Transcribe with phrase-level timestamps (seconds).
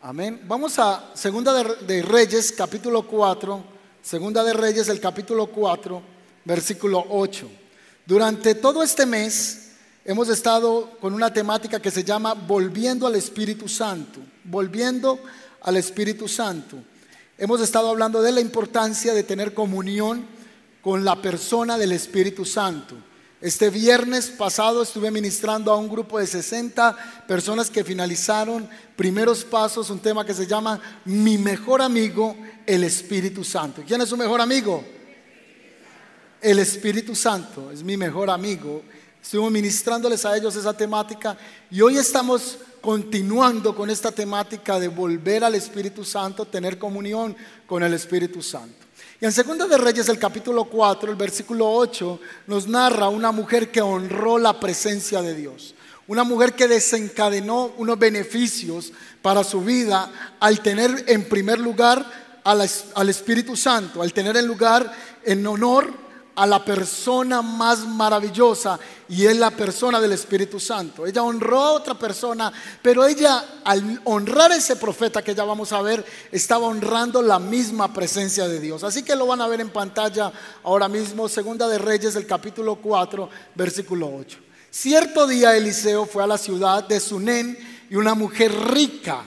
[0.00, 0.40] Amén.
[0.46, 3.64] Vamos a Segunda de, Reyes, capítulo 4.
[4.00, 6.00] Segunda de Reyes, el capítulo 4,
[6.44, 7.50] versículo 8.
[8.06, 9.72] Durante todo este mes
[10.04, 14.20] hemos estado con una temática que se llama Volviendo al Espíritu Santo.
[14.44, 15.18] Volviendo
[15.62, 16.76] al Espíritu Santo.
[17.36, 20.24] Hemos estado hablando de la importancia de tener comunión
[20.80, 22.94] con la persona del Espíritu Santo.
[23.40, 29.90] Este viernes pasado estuve ministrando a un grupo de 60 personas que finalizaron primeros pasos,
[29.90, 32.36] un tema que se llama Mi mejor amigo,
[32.66, 33.84] el Espíritu Santo.
[33.86, 34.82] ¿Quién es su mejor amigo?
[36.40, 38.82] El Espíritu Santo es mi mejor amigo.
[39.22, 41.38] Estuve ministrándoles a ellos esa temática
[41.70, 47.36] y hoy estamos continuando con esta temática de volver al Espíritu Santo, tener comunión
[47.68, 48.87] con el Espíritu Santo.
[49.20, 53.72] Y en Segunda de Reyes, el capítulo 4, el versículo 8, nos narra una mujer
[53.72, 55.74] que honró la presencia de Dios.
[56.06, 62.06] Una mujer que desencadenó unos beneficios para su vida al tener en primer lugar
[62.44, 64.92] al, Espíritu Santo, al tener en lugar
[65.24, 65.92] en honor
[66.38, 71.04] a la persona más maravillosa y es la persona del Espíritu Santo.
[71.04, 75.72] Ella honró a otra persona, pero ella al honrar a ese profeta que ya vamos
[75.72, 78.84] a ver, estaba honrando la misma presencia de Dios.
[78.84, 82.76] Así que lo van a ver en pantalla ahora mismo, Segunda de Reyes, el capítulo
[82.76, 84.38] 4, versículo 8.
[84.70, 87.58] Cierto día Eliseo fue a la ciudad de Sunén
[87.90, 89.24] y una mujer rica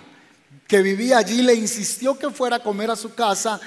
[0.66, 3.60] que vivía allí le insistió que fuera a comer a su casa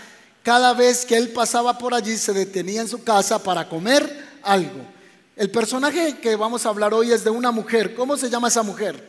[0.44, 4.86] cada vez que él pasaba por allí se detenía en su casa para comer algo.
[5.36, 7.94] El personaje que vamos a hablar hoy es de una mujer.
[7.94, 9.08] ¿Cómo se llama esa mujer?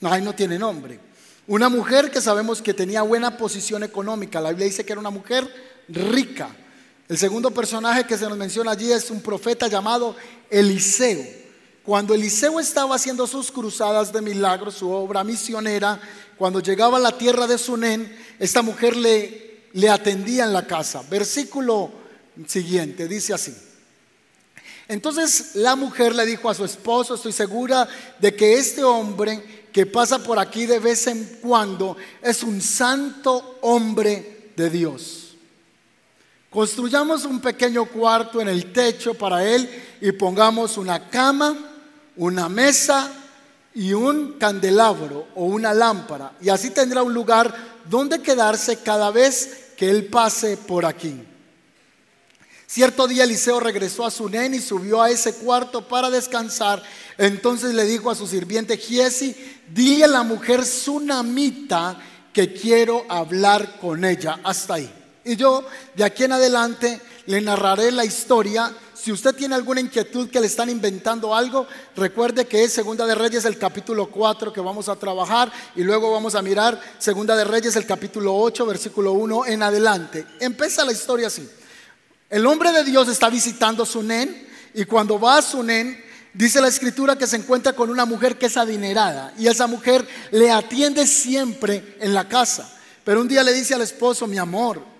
[0.00, 0.98] No, ahí no tiene nombre.
[1.46, 4.40] Una mujer que sabemos que tenía buena posición económica.
[4.40, 5.46] La Biblia dice que era una mujer
[5.86, 6.48] rica.
[7.10, 10.16] El segundo personaje que se nos menciona allí es un profeta llamado
[10.48, 11.26] Eliseo.
[11.84, 16.00] Cuando Eliseo estaba haciendo sus cruzadas de milagros, su obra misionera,
[16.38, 21.02] cuando llegaba a la tierra de Sunén, esta mujer le le atendía en la casa.
[21.08, 21.90] Versículo
[22.46, 23.54] siguiente, dice así.
[24.88, 27.86] Entonces la mujer le dijo a su esposo, estoy segura
[28.18, 33.58] de que este hombre que pasa por aquí de vez en cuando es un santo
[33.60, 35.36] hombre de Dios.
[36.50, 39.68] Construyamos un pequeño cuarto en el techo para él
[40.00, 41.54] y pongamos una cama,
[42.16, 43.12] una mesa
[43.74, 46.32] y un candelabro o una lámpara.
[46.40, 47.54] Y así tendrá un lugar
[47.88, 51.22] donde quedarse cada vez que él pase por aquí.
[52.66, 56.82] Cierto día Eliseo regresó a su nen y subió a ese cuarto para descansar.
[57.16, 59.34] Entonces le dijo a su sirviente Giesi,
[59.72, 61.98] dile a la mujer sunamita
[62.32, 64.40] que quiero hablar con ella.
[64.44, 64.92] Hasta ahí.
[65.24, 68.70] Y yo de aquí en adelante le narraré la historia
[69.00, 73.14] si usted tiene alguna inquietud que le están inventando algo, recuerde que es Segunda de
[73.14, 77.44] Reyes el capítulo 4 que vamos a trabajar y luego vamos a mirar Segunda de
[77.44, 80.26] Reyes el capítulo 8, versículo 1 en adelante.
[80.40, 81.48] Empieza la historia así.
[82.28, 86.02] El hombre de Dios está visitando Sunén y cuando va a Sunén
[86.34, 90.06] dice la escritura que se encuentra con una mujer que es adinerada y esa mujer
[90.32, 92.76] le atiende siempre en la casa.
[93.04, 94.97] Pero un día le dice al esposo, mi amor,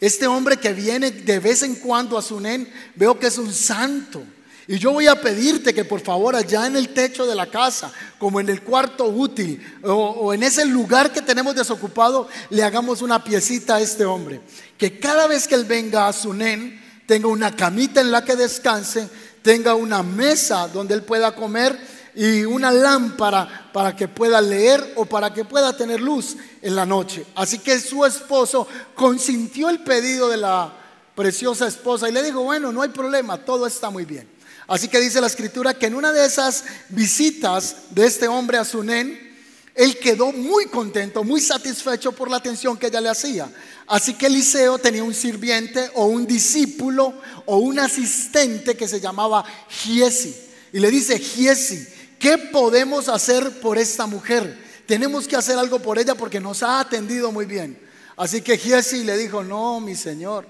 [0.00, 4.22] este hombre que viene de vez en cuando a Sunén, veo que es un santo.
[4.66, 7.92] Y yo voy a pedirte que por favor allá en el techo de la casa,
[8.18, 13.22] como en el cuarto útil o, en ese lugar que tenemos desocupado, le hagamos una
[13.22, 14.40] piecita a este hombre.
[14.78, 19.08] Que cada vez que él venga a Sunén, tenga una camita en la que descanse,
[19.42, 21.76] tenga una mesa donde él pueda comer
[22.14, 26.86] y una lámpara para que pueda leer o para que pueda tener luz en la
[26.86, 27.24] noche.
[27.34, 30.72] Así que su esposo consintió el pedido de la
[31.14, 34.28] preciosa esposa y le dijo, bueno, no hay problema, todo está muy bien.
[34.66, 38.64] Así que dice la escritura que en una de esas visitas de este hombre a
[38.64, 39.30] Sunén,
[39.74, 43.50] él quedó muy contento, muy satisfecho por la atención que ella le hacía.
[43.86, 47.14] Así que Eliseo tenía un sirviente o un discípulo
[47.46, 50.34] o un asistente que se llamaba Giesi.
[50.72, 51.86] Y le dice, Giesi,
[52.20, 54.62] ¿Qué podemos hacer por esta mujer?
[54.84, 57.80] Tenemos que hacer algo por ella porque nos ha atendido muy bien.
[58.14, 60.46] Así que Giesi le dijo, no, mi señor,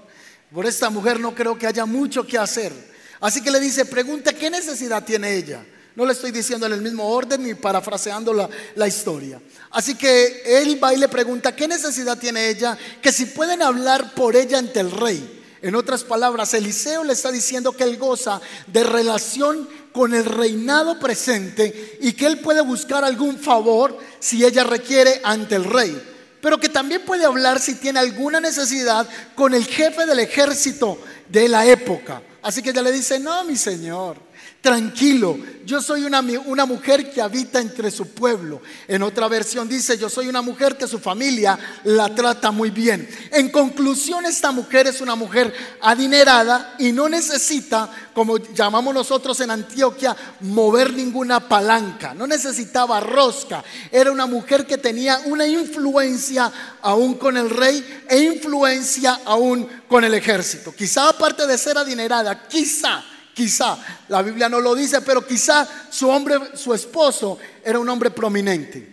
[0.53, 2.73] por esta mujer no creo que haya mucho que hacer.
[3.21, 5.65] Así que le dice, pregunta, ¿qué necesidad tiene ella?
[5.95, 9.41] No le estoy diciendo en el mismo orden ni parafraseando la, la, historia.
[9.69, 12.77] Así que él va y le pregunta, ¿qué necesidad tiene ella?
[13.01, 15.40] Que si pueden hablar por ella ante el rey.
[15.61, 20.99] En otras palabras, Eliseo le está diciendo que él goza de relación con el reinado
[20.99, 26.01] presente y que él puede buscar algún favor si ella requiere ante el rey,
[26.41, 30.97] pero que también puede hablar si tiene alguna necesidad con el jefe del ejército
[31.29, 32.23] de la época.
[32.41, 34.17] Así que ella le dice, no, mi señor,
[34.61, 38.61] Tranquilo, yo soy una, una, mujer que habita entre su pueblo.
[38.87, 43.09] En otra versión dice, yo soy una mujer que su familia la trata muy bien.
[43.31, 49.49] En conclusión, esta mujer es una mujer adinerada y no necesita, como llamamos nosotros en
[49.49, 52.13] Antioquia, mover ninguna palanca.
[52.13, 53.63] No necesitaba rosca.
[53.91, 56.51] Era una mujer que tenía una influencia
[56.83, 60.71] aún con el rey e influencia aún con el ejército.
[60.71, 63.03] Quizá aparte de ser adinerada, quizá
[63.41, 63.75] Quizá,
[64.09, 68.87] la Biblia no lo dice, pero quizá su hombre, su esposo era un hombre prominente.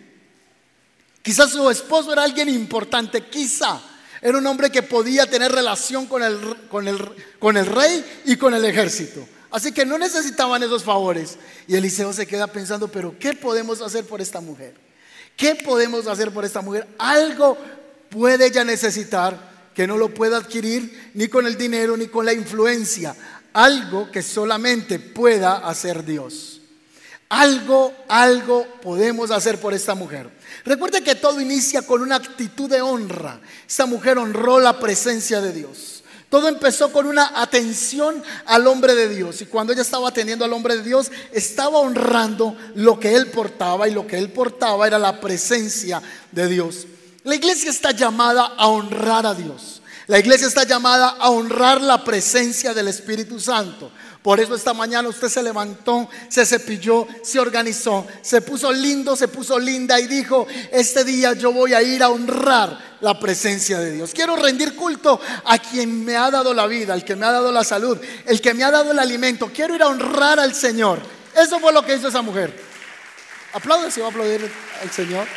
[1.21, 3.79] Quizá su esposo era alguien importante, quizá.
[4.19, 6.97] Era un hombre que podía tener relación con el, con el,
[7.37, 9.23] con el rey y con el ejército.
[9.51, 11.37] Así que no necesitaban esos favores.
[11.67, 14.73] Y Eliseo se queda pensando, pero ¿qué podemos hacer por esta mujer?
[15.37, 16.87] ¿Qué podemos hacer por esta mujer?
[16.97, 17.55] Algo
[18.09, 22.33] puede ella necesitar que no lo pueda adquirir ni con el dinero ni con la
[22.33, 23.15] influencia
[23.53, 26.61] algo que solamente pueda hacer Dios.
[27.29, 30.29] Algo, algo podemos hacer por esta mujer.
[30.65, 33.39] Recuerde que todo inicia con una actitud de honra.
[33.67, 36.03] Esta mujer honró la presencia de Dios.
[36.29, 39.41] Todo empezó con una atención al hombre de Dios.
[39.41, 43.87] Y cuando ella estaba atendiendo al hombre de Dios, estaba honrando lo que él portaba.
[43.87, 46.87] Y lo que él portaba era la presencia de Dios.
[47.23, 49.78] La iglesia está llamada a honrar a Dios.
[50.09, 53.91] La iglesia está llamada a honrar la presencia del Espíritu Santo.
[54.23, 59.27] Por eso esta mañana usted se levantó, se cepilló, se organizó, se puso lindo, se
[59.27, 63.91] puso linda y dijo, este día yo voy a ir a honrar la presencia de
[63.91, 64.09] Dios.
[64.11, 67.51] Quiero rendir culto a quien me ha dado la vida, al que me ha dado
[67.51, 67.95] la salud,
[68.25, 69.51] el que me ha dado el alimento.
[69.53, 70.99] Quiero ir a honrar al Señor.
[71.37, 72.51] Eso fue lo que hizo esa mujer.
[73.53, 74.51] Aplaude si va a aplaudir
[74.81, 75.27] al Señor.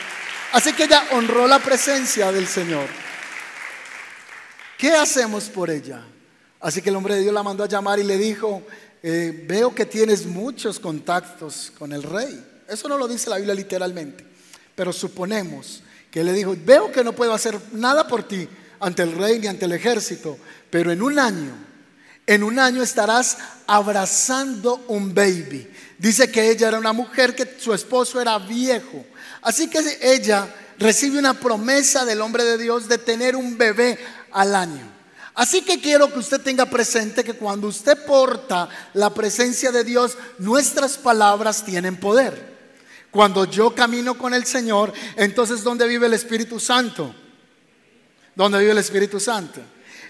[0.53, 3.12] Así que ella honró la presencia del Señor.
[4.83, 6.03] ¿Qué hacemos por ella?
[6.59, 8.65] Así que el hombre de Dios la mandó a llamar y le dijo,
[9.01, 12.45] eh, veo que tienes muchos contactos con el rey.
[12.69, 14.27] Eso no lo dice la Biblia literalmente,
[14.75, 18.49] pero suponemos que le dijo, veo que no puedo hacer nada por ti
[18.81, 20.37] ante el rey ni ante el ejército,
[20.69, 21.55] pero en un año,
[22.27, 23.39] en un año estarás
[23.69, 25.71] abrazando un baby.
[25.97, 29.07] Dice que ella era una mujer que su esposo era viejo.
[29.43, 33.97] Así que ella recibe una promesa del hombre de Dios de tener un bebé
[34.33, 34.91] al año.
[35.35, 40.19] Así que quiero que usted tenga presente que cuando usted porta la presencia de Dios,
[40.39, 42.53] nuestras palabras tienen poder.
[43.11, 47.15] Cuando yo camino con el Señor, entonces ¿dónde vive el Espíritu Santo?
[48.35, 49.61] ¿Dónde vive el Espíritu Santo?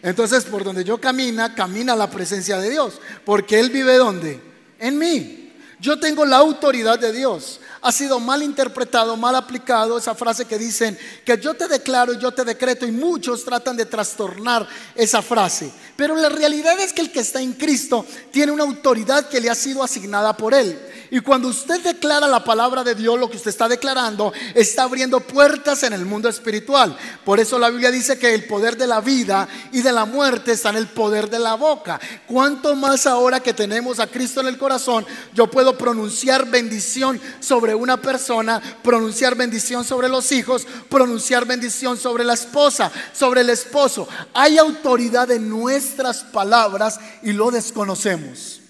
[0.02, 3.00] Entonces, por donde yo camina, camina la presencia de Dios.
[3.24, 4.40] Porque Él vive ¿dónde?
[4.78, 5.38] En mí.
[5.78, 10.56] Yo tengo la autoridad de Dios ha sido mal interpretado, mal aplicado esa frase que
[10.56, 15.73] dicen que yo te declaro yo te decreto y muchos tratan de trastornar esa frase.
[15.96, 19.50] Pero la realidad es que el que está en Cristo tiene una autoridad que le
[19.50, 20.79] ha sido asignada por Él.
[21.11, 25.20] Y cuando usted declara la palabra de Dios, lo que usted está declarando, está abriendo
[25.20, 26.96] puertas en el mundo espiritual.
[27.23, 30.52] Por eso la Biblia dice que el poder de la vida y de la muerte
[30.52, 32.00] está en el poder de la boca.
[32.26, 37.71] Cuanto más ahora que tenemos a Cristo en el corazón, yo puedo pronunciar bendición sobre
[37.74, 44.08] una persona, pronunciar bendición sobre los hijos, pronunciar bendición sobre la esposa, sobre el esposo.
[44.34, 48.60] Hay autoridad en nuestras palabras y lo desconocemos.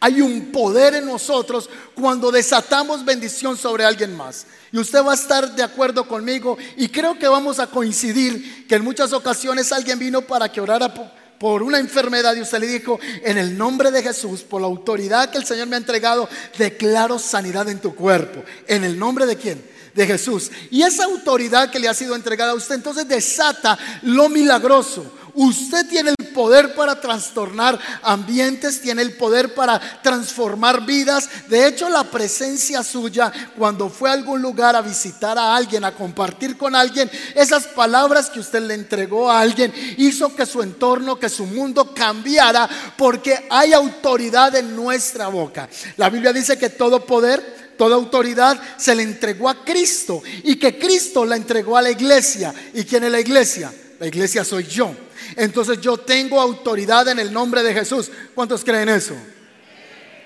[0.00, 4.46] Hay un poder en nosotros cuando desatamos bendición sobre alguien más.
[4.72, 8.76] Y usted va a estar de acuerdo conmigo y creo que vamos a coincidir que
[8.76, 10.92] en muchas ocasiones alguien vino para que orara
[11.38, 15.30] por una enfermedad y usted le dijo, en el nombre de Jesús, por la autoridad
[15.30, 18.42] que el Señor me ha entregado, declaro sanidad en tu cuerpo.
[18.66, 19.74] ¿En el nombre de quién?
[19.94, 20.50] de Jesús.
[20.70, 25.12] Y esa autoridad que le ha sido entregada a usted entonces desata lo milagroso.
[25.34, 31.28] Usted tiene el poder para trastornar ambientes, tiene el poder para transformar vidas.
[31.48, 35.92] De hecho, la presencia suya cuando fue a algún lugar a visitar a alguien, a
[35.92, 41.18] compartir con alguien, esas palabras que usted le entregó a alguien hizo que su entorno,
[41.18, 45.68] que su mundo cambiara porque hay autoridad en nuestra boca.
[45.96, 50.78] La Biblia dice que todo poder toda autoridad se le entregó a Cristo y que
[50.78, 52.54] Cristo la entregó a la iglesia.
[52.72, 53.72] ¿Y quién es la iglesia?
[53.98, 54.94] La iglesia soy yo.
[55.36, 58.10] Entonces yo tengo autoridad en el nombre de Jesús.
[58.34, 59.14] ¿Cuántos creen eso?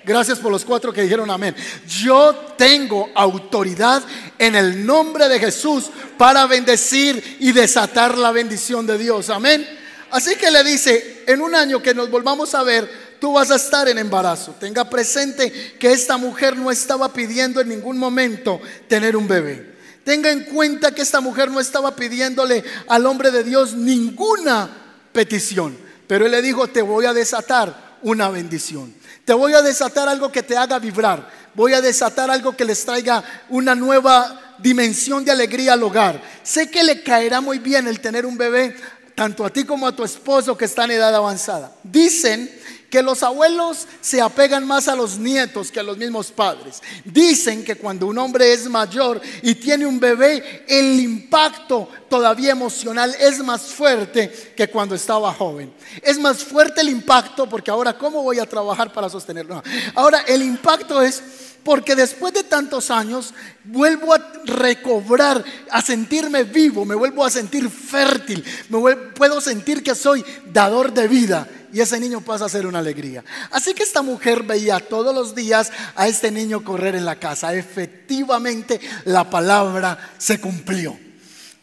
[0.05, 1.55] Gracias por los cuatro que dijeron amén.
[1.87, 4.03] Yo tengo autoridad
[4.39, 9.29] en el nombre de Jesús para bendecir y desatar la bendición de Dios.
[9.29, 9.69] Amén.
[10.11, 12.91] Así que le dice, en un año que nos volvamos a ver,
[13.21, 14.57] tú vas a estar en embarazo.
[14.59, 19.77] Tenga presente que esta mujer no estaba pidiendo en ningún momento tener un bebé.
[20.05, 24.88] Tenga en cuenta que esta mujer no estaba pidiéndole al hombre de Dios ninguna
[25.19, 25.77] petición.
[26.07, 28.95] Pero él le dijo, te voy a desatar una bendición.
[29.25, 31.29] Te voy a desatar algo que te haga vibrar.
[31.55, 36.23] Voy a desatar algo que les traiga una nueva dimensión de alegría al hogar.
[36.45, 38.77] Sé que le caerá muy bien el tener un bebé,
[39.17, 41.73] tanto a ti como a tu esposo que está en edad avanzada.
[41.83, 42.49] Dicen
[42.91, 46.83] que los abuelos se apegan más a los nietos que a los mismos padres.
[47.05, 53.15] Dicen que cuando un hombre es mayor y tiene un bebé, el impacto todavía emocional
[53.21, 55.73] es más fuerte que cuando estaba joven.
[56.03, 59.63] Es más fuerte el impacto porque ahora, ¿cómo voy a trabajar para sostenerlo?
[59.95, 61.23] Ahora, el impacto es
[61.65, 63.35] porque después de tantos años
[63.65, 69.95] vuelvo a recobrar, a sentirme vivo, me vuelvo a sentir fértil, me puedo sentir que
[69.95, 73.25] soy dador de vida y ese niño pasa a ser una alegría.
[73.51, 77.55] Así que esta mujer veía todos los días a este niño correr en la casa.
[77.55, 80.99] Efectivamente, la palabra se cumplió.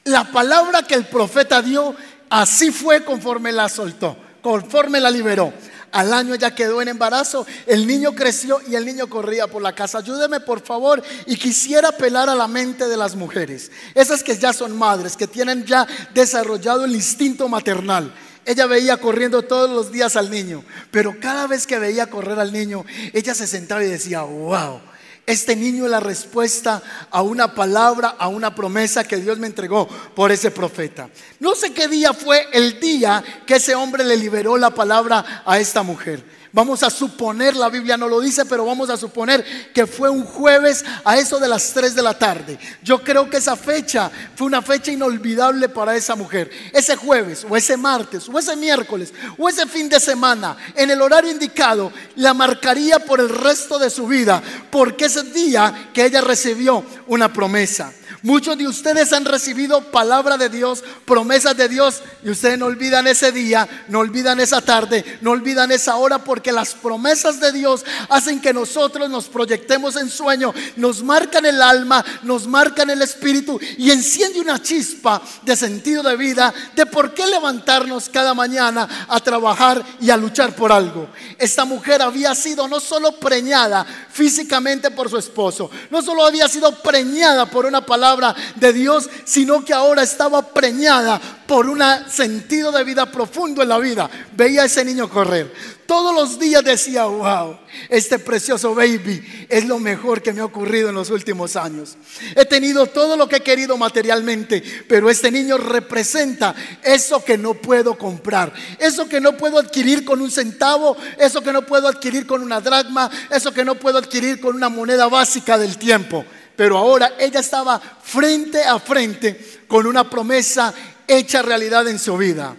[0.04, 1.96] La palabra que el profeta dio,
[2.30, 5.52] así fue conforme la soltó, conforme la liberó.
[5.96, 9.74] Al año ya quedó en embarazo, el niño creció y el niño corría por la
[9.74, 10.00] casa.
[10.00, 14.52] Ayúdeme por favor y quisiera apelar a la mente de las mujeres, esas que ya
[14.52, 18.14] son madres, que tienen ya desarrollado el instinto maternal.
[18.44, 22.52] Ella veía corriendo todos los días al niño, pero cada vez que veía correr al
[22.52, 22.84] niño,
[23.14, 24.82] ella se sentaba y decía, wow,
[25.26, 29.88] este niño es la respuesta a una palabra, a una promesa que Dios me entregó
[29.88, 31.10] por ese profeta.
[31.40, 35.60] No sé qué día fue el día que ese hombre le liberó la palabra a
[35.60, 36.24] esta mujer.
[36.56, 39.44] Vamos a suponer, la Biblia no lo dice, pero vamos a suponer
[39.74, 42.58] que fue un jueves a eso de las 3 de la tarde.
[42.82, 46.50] Yo creo que esa fecha fue una fecha inolvidable para esa mujer.
[46.72, 51.02] Ese jueves, o ese martes, o ese miércoles, o ese fin de semana, en el
[51.02, 56.22] horario indicado, la marcaría por el resto de su vida, porque ese día que ella
[56.22, 57.92] recibió una promesa.
[58.26, 63.06] Muchos de ustedes han recibido palabra de Dios, promesas de Dios, y ustedes no olvidan
[63.06, 67.86] ese día, no olvidan esa tarde, no olvidan esa hora, porque las promesas de Dios
[68.10, 73.60] hacen que nosotros nos proyectemos en sueño, nos marcan el alma, nos marcan el espíritu
[73.78, 79.20] y enciende una chispa de sentido de vida, de por qué levantarnos cada mañana a
[79.20, 81.10] trabajar y a luchar por algo.
[81.38, 86.72] Esta mujer había sido no solo preñada físicamente por su esposo, no solo había sido
[86.82, 88.15] preñada por una palabra,
[88.56, 93.78] de Dios, sino que ahora estaba preñada por un sentido de vida profundo en la
[93.78, 94.10] vida.
[94.36, 95.52] Veía a ese niño correr.
[95.86, 100.90] Todos los días decía, wow, este precioso baby es lo mejor que me ha ocurrido
[100.90, 101.96] en los últimos años.
[102.36, 107.54] He tenido todo lo que he querido materialmente, pero este niño representa eso que no
[107.54, 112.26] puedo comprar, eso que no puedo adquirir con un centavo, eso que no puedo adquirir
[112.26, 116.26] con una dracma, eso que no puedo adquirir con una moneda básica del tiempo.
[116.56, 120.74] Pero ahora ella estaba frente a frente con una promesa
[121.08, 122.56] hecha realidad en su vida.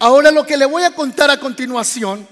[0.00, 2.26] Ahora lo que le voy a contar a continuación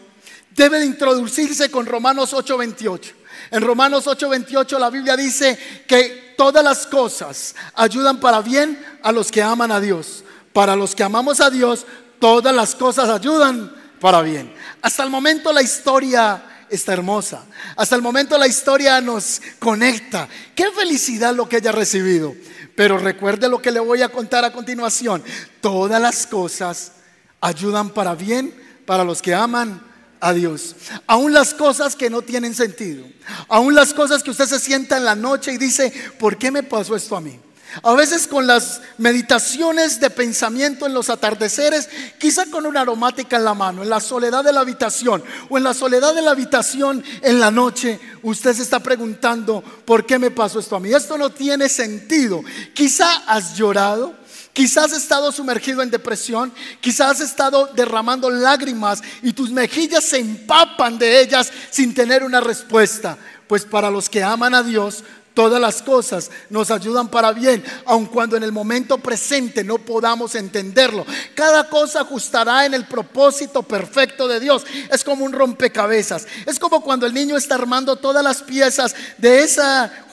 [0.51, 3.13] debe de introducirse con Romanos 8:28.
[3.51, 9.31] En Romanos 8:28 la Biblia dice que todas las cosas ayudan para bien a los
[9.31, 10.25] que aman a Dios.
[10.53, 11.87] Para los que amamos a Dios,
[12.19, 14.53] todas las cosas ayudan para bien.
[14.83, 17.45] Hasta el momento la historia está hermosa.
[17.77, 20.29] Hasta el momento la historia nos conecta.
[20.55, 22.35] Qué felicidad lo que haya recibido.
[22.75, 25.23] Pero recuerde lo que le voy a contar a continuación.
[25.61, 26.93] Todas las cosas
[27.41, 28.55] ayudan para bien
[28.85, 29.83] para los que aman
[30.21, 30.77] a Dios.
[31.07, 33.07] Aún las cosas que no tienen sentido.
[33.49, 36.63] Aún las cosas que usted se sienta en la noche y dice, ¿por qué me
[36.63, 37.41] pasó esto a mí?
[37.83, 43.45] A veces con las meditaciones de pensamiento en los atardeceres, quizá con una aromática en
[43.45, 47.05] la mano, en la soledad de la habitación o en la soledad de la habitación
[47.23, 50.93] en la noche, usted se está preguntando, ¿por qué me pasó esto a mí?
[50.93, 52.43] Esto no tiene sentido.
[52.75, 54.27] Quizá has llorado.
[54.57, 60.17] Quizás has estado sumergido en depresión, quizás has estado derramando lágrimas y tus mejillas se
[60.17, 63.19] empapan de ellas sin tener una respuesta.
[63.49, 65.05] Pues para los que aman a Dios,
[65.37, 70.35] Todas las cosas nos ayudan para bien, aun cuando en el momento presente no podamos
[70.35, 71.05] entenderlo.
[71.35, 74.65] Cada cosa ajustará en el propósito perfecto de Dios.
[74.91, 76.27] Es como un rompecabezas.
[76.47, 79.61] Es como cuando el niño está armando todas las piezas de ese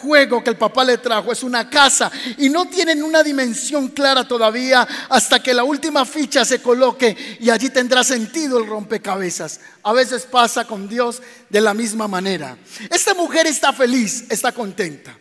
[0.01, 1.31] juego que el papá le trajo.
[1.31, 6.43] Es una casa y no tienen una dimensión clara todavía hasta que la última ficha
[6.43, 9.61] se coloque y allí tendrá sentido el rompecabezas.
[9.83, 12.57] A veces pasa con Dios de la misma manera.
[12.89, 15.12] Esta mujer está feliz, está contenta.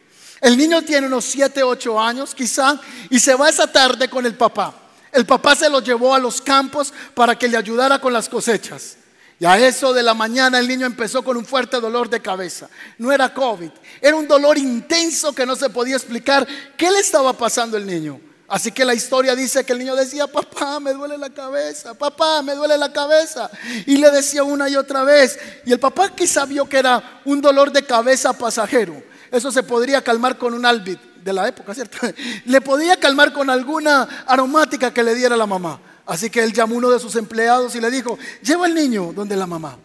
[0.42, 4.34] El niño tiene unos 7, 8 años quizá y se va esa tarde con el
[4.34, 4.74] papá.
[5.12, 8.96] El papá se lo llevó a los campos para que le ayudara con las cosechas.
[9.38, 12.68] Y a eso de la mañana el niño empezó con un fuerte dolor de cabeza.
[12.98, 13.70] No era COVID,
[14.00, 16.44] era un dolor intenso que no se podía explicar
[16.76, 18.20] qué le estaba pasando al niño.
[18.48, 22.42] Así que la historia dice que el niño decía, papá, me duele la cabeza, papá,
[22.42, 23.48] me duele la cabeza.
[23.86, 25.38] Y le decía una y otra vez.
[25.64, 29.11] Y el papá quizá vio que era un dolor de cabeza pasajero.
[29.32, 31.98] Eso se podría calmar con un albit de la época, ¿cierto?
[32.44, 35.80] Le podía calmar con alguna aromática que le diera la mamá.
[36.04, 39.12] Así que él llamó a uno de sus empleados y le dijo, lleva el niño
[39.14, 39.78] donde la mamá.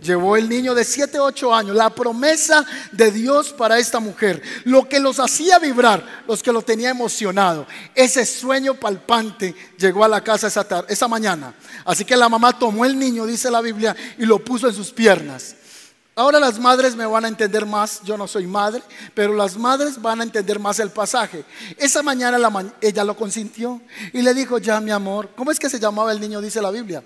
[0.00, 4.88] Llevó el niño de 7, 8 años, la promesa de Dios para esta mujer, lo
[4.88, 7.66] que los hacía vibrar, los que lo tenía emocionado.
[7.94, 11.54] Ese sueño palpante llegó a la casa esa, esa mañana.
[11.84, 14.90] Así que la mamá tomó el niño, dice la Biblia, y lo puso en sus
[14.90, 15.56] piernas.
[16.14, 18.82] Ahora las madres me van a entender más, yo no soy madre,
[19.14, 21.42] pero las madres van a entender más el pasaje.
[21.78, 22.38] Esa mañana
[22.82, 23.80] ella lo consintió
[24.12, 26.42] y le dijo, ya mi amor, ¿cómo es que se llamaba el niño?
[26.42, 27.02] Dice la Biblia.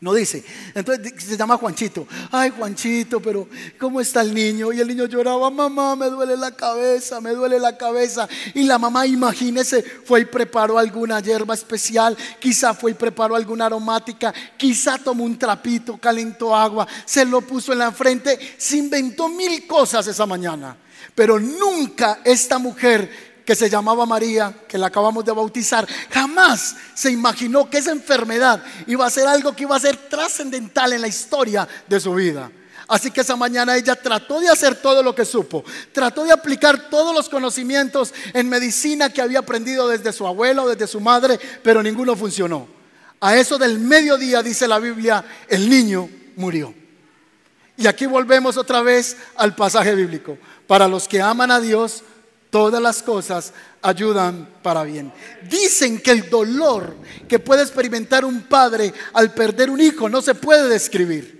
[0.00, 0.44] No dice.
[0.74, 2.06] Entonces se llama Juanchito.
[2.30, 3.48] Ay, Juanchito, pero
[3.80, 4.72] ¿cómo está el niño?
[4.72, 8.28] Y el niño lloraba, mamá, me duele la cabeza, me duele la cabeza.
[8.54, 13.66] Y la mamá, imagínese, fue y preparó alguna hierba especial, quizá fue y preparó alguna
[13.66, 19.28] aromática, quizá tomó un trapito, calentó agua, se lo puso en la frente, se inventó
[19.28, 20.76] mil cosas esa mañana.
[21.12, 27.10] Pero nunca esta mujer que se llamaba María, que la acabamos de bautizar, jamás se
[27.10, 31.08] imaginó que esa enfermedad iba a ser algo que iba a ser trascendental en la
[31.08, 32.52] historia de su vida.
[32.88, 36.90] Así que esa mañana ella trató de hacer todo lo que supo, trató de aplicar
[36.90, 41.82] todos los conocimientos en medicina que había aprendido desde su abuelo, desde su madre, pero
[41.82, 42.68] ninguno funcionó.
[43.18, 46.74] A eso del mediodía, dice la Biblia, el niño murió.
[47.78, 50.36] Y aquí volvemos otra vez al pasaje bíblico.
[50.66, 52.02] Para los que aman a Dios,
[52.50, 53.52] Todas las cosas
[53.82, 55.12] ayudan para bien.
[55.48, 56.96] Dicen que el dolor
[57.28, 61.37] que puede experimentar un padre al perder un hijo no se puede describir.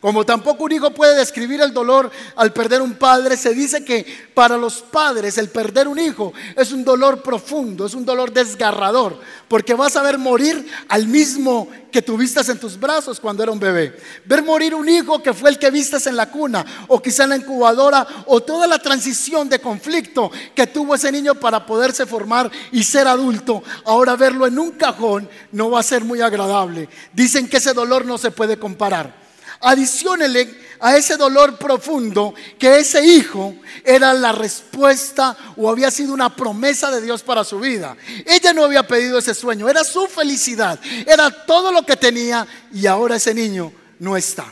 [0.00, 4.06] Como tampoco un hijo puede describir el dolor al perder un padre, se dice que
[4.32, 9.20] para los padres el perder un hijo es un dolor profundo, es un dolor desgarrador,
[9.46, 13.60] porque vas a ver morir al mismo que tuviste en tus brazos cuando era un
[13.60, 13.94] bebé.
[14.24, 17.30] Ver morir un hijo que fue el que vistes en la cuna, o quizá en
[17.30, 22.50] la incubadora, o toda la transición de conflicto que tuvo ese niño para poderse formar
[22.72, 23.62] y ser adulto.
[23.84, 26.88] Ahora verlo en un cajón no va a ser muy agradable.
[27.12, 29.20] Dicen que ese dolor no se puede comparar.
[29.60, 36.34] Adiciónele a ese dolor profundo que ese hijo era la respuesta o había sido una
[36.34, 37.96] promesa de Dios para su vida.
[38.26, 42.86] Ella no había pedido ese sueño, era su felicidad, era todo lo que tenía y
[42.86, 44.50] ahora ese niño no está.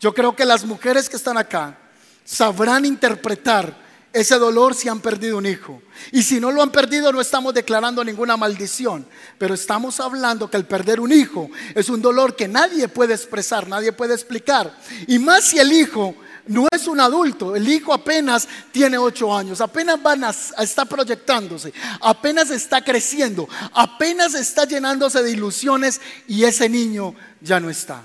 [0.00, 1.76] Yo creo que las mujeres que están acá
[2.24, 3.83] sabrán interpretar
[4.14, 5.82] ese dolor si han perdido un hijo.
[6.12, 9.04] Y si no lo han perdido, no estamos declarando ninguna maldición,
[9.38, 13.68] pero estamos hablando que el perder un hijo es un dolor que nadie puede expresar,
[13.68, 14.72] nadie puede explicar.
[15.08, 16.14] Y más si el hijo
[16.46, 21.72] no es un adulto, el hijo apenas tiene ocho años, apenas van a, está proyectándose,
[22.00, 28.00] apenas está creciendo, apenas está llenándose de ilusiones y ese niño ya no está.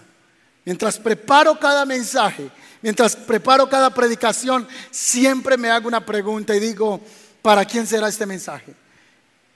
[0.66, 2.50] Mientras preparo cada mensaje,
[2.82, 7.02] Mientras preparo cada predicación, siempre me hago una pregunta y digo,
[7.42, 8.74] ¿para quién será este mensaje?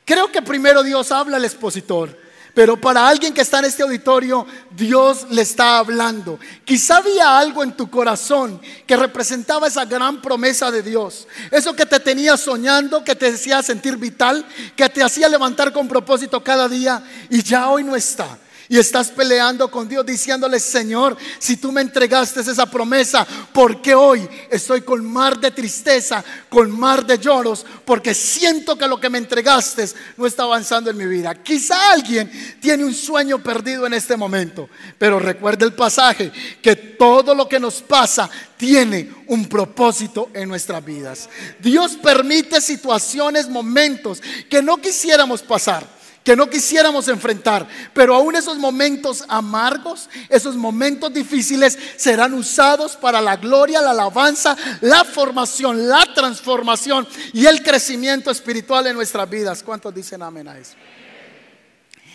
[0.05, 2.17] Creo que primero Dios habla al expositor,
[2.53, 6.37] pero para alguien que está en este auditorio, Dios le está hablando.
[6.65, 11.27] Quizá había algo en tu corazón que representaba esa gran promesa de Dios.
[11.49, 15.87] Eso que te tenía soñando, que te hacía sentir vital, que te hacía levantar con
[15.87, 18.37] propósito cada día y ya hoy no está.
[18.69, 23.93] Y estás peleando con Dios diciéndole, Señor, si tú me entregaste esa promesa, ¿por qué
[23.93, 27.65] hoy estoy con mar de tristeza, con mar de lloros?
[27.85, 31.35] Porque siento que lo que me entregaste no está avanzando en mi vida.
[31.35, 37.35] Quizá alguien tiene un sueño perdido en este momento, pero recuerda el pasaje, que todo
[37.35, 41.29] lo que nos pasa tiene un propósito en nuestras vidas.
[41.59, 48.57] Dios permite situaciones, momentos que no quisiéramos pasar que no quisiéramos enfrentar, pero aún esos
[48.57, 56.05] momentos amargos, esos momentos difíciles serán usados para la gloria, la alabanza, la formación, la
[56.15, 59.63] transformación y el crecimiento espiritual en nuestras vidas.
[59.63, 60.73] ¿Cuántos dicen amén a eso?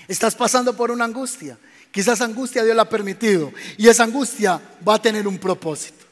[0.06, 1.58] Estás pasando por una angustia.
[1.90, 6.06] Quizás angustia Dios la ha permitido y esa angustia va a tener un propósito.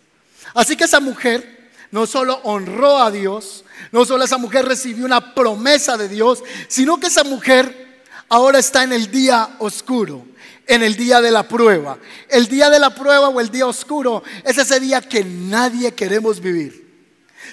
[0.55, 5.35] Así que esa mujer no solo honró a Dios, no solo esa mujer recibió una
[5.35, 7.86] promesa de Dios, sino que esa mujer
[8.29, 10.25] ahora está en el día oscuro,
[10.67, 11.99] en el día de la prueba.
[12.29, 16.41] El día de la prueba o el día oscuro es ese día que nadie queremos
[16.41, 16.86] vivir.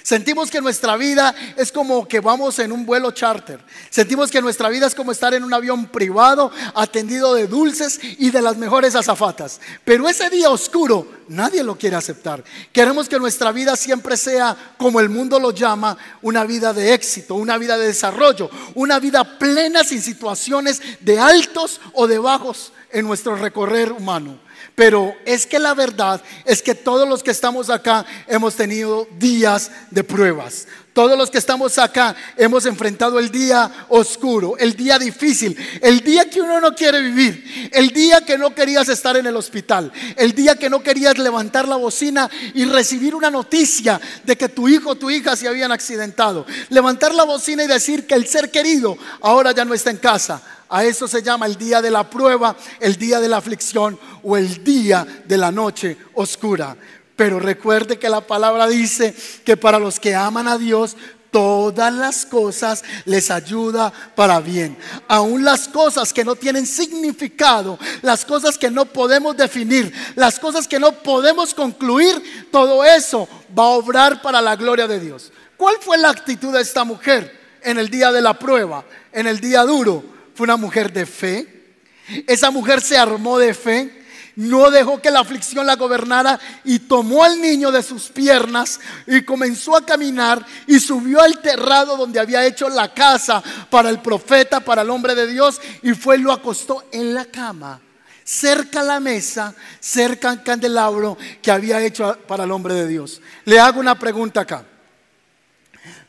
[0.02, 3.60] Sentimos que nuestra vida es como que vamos en un vuelo charter.
[3.90, 8.30] Sentimos que nuestra vida es como estar en un avión privado atendido de dulces y
[8.30, 9.60] de las mejores azafatas.
[9.84, 12.44] Pero ese día oscuro nadie lo quiere aceptar.
[12.72, 17.34] Queremos que nuestra vida siempre sea como el mundo lo llama, una vida de éxito,
[17.34, 23.06] una vida de desarrollo, una vida plena sin situaciones de altos o de bajos en
[23.06, 24.38] nuestro recorrer humano.
[24.74, 29.70] Pero es que la verdad es que todos los que estamos acá hemos tenido días
[29.90, 30.66] de pruebas.
[30.92, 36.28] Todos los que estamos acá hemos enfrentado el día oscuro, el día difícil, el día
[36.28, 40.32] que uno no quiere vivir, el día que no querías estar en el hospital, el
[40.32, 44.90] día que no querías levantar la bocina y recibir una noticia de que tu hijo
[44.90, 46.46] o tu hija se habían accidentado.
[46.68, 50.42] Levantar la bocina y decir que el ser querido ahora ya no está en casa
[50.74, 54.36] a eso se llama el día de la prueba, el día de la aflicción o
[54.36, 56.76] el día de la noche oscura.
[57.14, 60.96] Pero recuerde que la palabra dice que para los que aman a Dios,
[61.30, 64.76] todas las cosas les ayuda para bien.
[65.06, 70.66] Aún las cosas que no tienen significado, las cosas que no podemos definir, las cosas
[70.66, 75.30] que no podemos concluir, todo eso va a obrar para la gloria de Dios.
[75.56, 79.38] ¿Cuál fue la actitud de esta mujer en el día de la prueba, en el
[79.38, 80.13] día duro?
[80.34, 81.46] Fue una mujer de fe.
[82.26, 84.04] Esa mujer se armó de fe.
[84.36, 89.22] No dejó que la aflicción la gobernara y tomó al niño de sus piernas y
[89.22, 94.58] comenzó a caminar y subió al terrado donde había hecho la casa para el profeta,
[94.58, 97.80] para el hombre de Dios y fue y lo acostó en la cama
[98.24, 103.20] cerca a la mesa, cerca al candelabro que había hecho para el hombre de Dios.
[103.44, 104.64] Le hago una pregunta acá.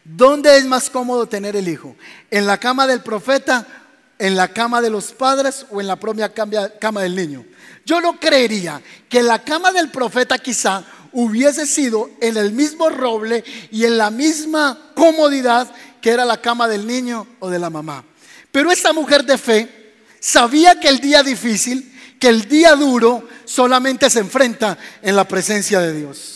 [0.03, 1.95] ¿Dónde es más cómodo tener el hijo?
[2.31, 3.84] ¿En la cama del profeta
[4.17, 7.45] en la cama de los padres o en la propia cama del niño.
[7.85, 13.43] Yo no creería que la cama del profeta quizá hubiese sido en el mismo roble
[13.71, 18.03] y en la misma comodidad que era la cama del niño o de la mamá.
[18.51, 24.09] Pero esta mujer de fe sabía que el día difícil, que el día duro solamente
[24.09, 26.34] se enfrenta en la presencia de Dios.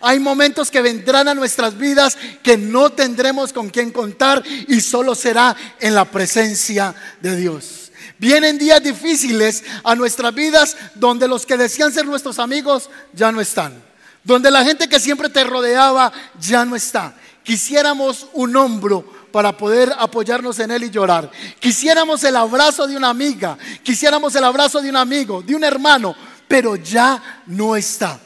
[0.00, 5.14] Hay momentos que vendrán a nuestras vidas que no tendremos con quién contar y solo
[5.14, 7.92] será en la presencia de Dios.
[8.18, 13.40] Vienen días difíciles a nuestras vidas donde los que decían ser nuestros amigos ya no
[13.40, 13.82] están.
[14.24, 17.14] Donde la gente que siempre te rodeaba ya no está.
[17.42, 21.30] Quisiéramos un hombro para poder apoyarnos en él y llorar.
[21.60, 26.16] Quisiéramos el abrazo de una amiga, quisiéramos el abrazo de un amigo, de un hermano,
[26.48, 28.18] pero ya no está.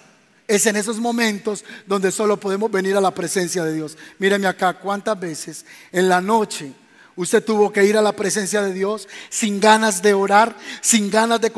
[0.51, 3.97] Es en esos momentos donde solo podemos venir a la presencia de Dios.
[4.19, 6.73] Míreme acá, cuántas veces en la noche
[7.15, 11.41] usted tuvo que ir a la presencia de Dios sin ganas de orar, sin ganas
[11.41, 11.53] de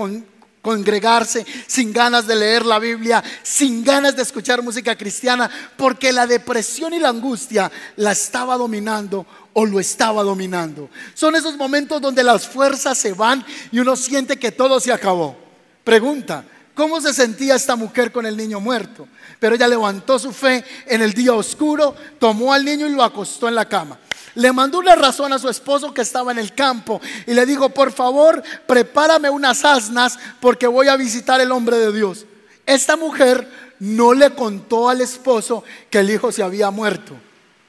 [0.60, 6.26] congregarse, sin ganas de leer la Biblia, sin ganas de escuchar música cristiana, porque la
[6.26, 9.24] depresión y la angustia la estaba dominando
[9.54, 10.90] o lo estaba dominando.
[11.14, 15.34] Son esos momentos donde las fuerzas se van y uno siente que todo se acabó.
[15.82, 19.06] Pregunta, ¿Cómo se sentía esta mujer con el niño muerto?
[19.38, 23.48] Pero ella levantó su fe en el día oscuro, tomó al niño y lo acostó
[23.48, 23.98] en la cama.
[24.34, 27.68] Le mandó una razón a su esposo que estaba en el campo y le dijo,
[27.68, 32.24] por favor, prepárame unas asnas porque voy a visitar el hombre de Dios.
[32.64, 33.46] Esta mujer
[33.78, 37.14] no le contó al esposo que el hijo se había muerto.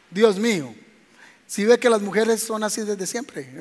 [0.09, 0.73] Dios mío,
[1.45, 3.49] si ve que las mujeres son así desde siempre.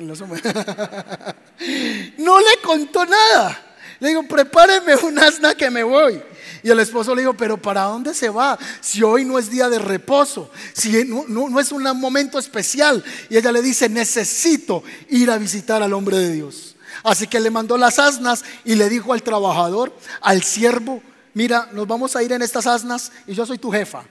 [2.17, 3.72] no le contó nada.
[3.99, 6.21] Le digo, prepáreme un asna que me voy.
[6.63, 8.57] Y el esposo le dijo, pero ¿para dónde se va?
[8.79, 13.03] Si hoy no es día de reposo, si no, es un momento especial.
[13.29, 16.75] Y ella le dice, necesito ir a visitar al hombre de Dios.
[17.03, 21.01] Así que le mandó las asnas y le dijo al trabajador, al siervo,
[21.33, 24.03] mira, nos vamos a ir en estas asnas y yo soy tu jefa.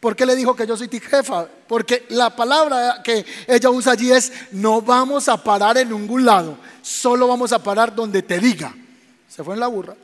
[0.00, 1.46] ¿Por qué le dijo que yo soy tu jefa?
[1.68, 6.56] Porque la palabra que ella usa allí es, no vamos a parar en ningún lado,
[6.82, 8.74] solo vamos a parar donde te diga
[9.30, 9.96] se fue en la burra.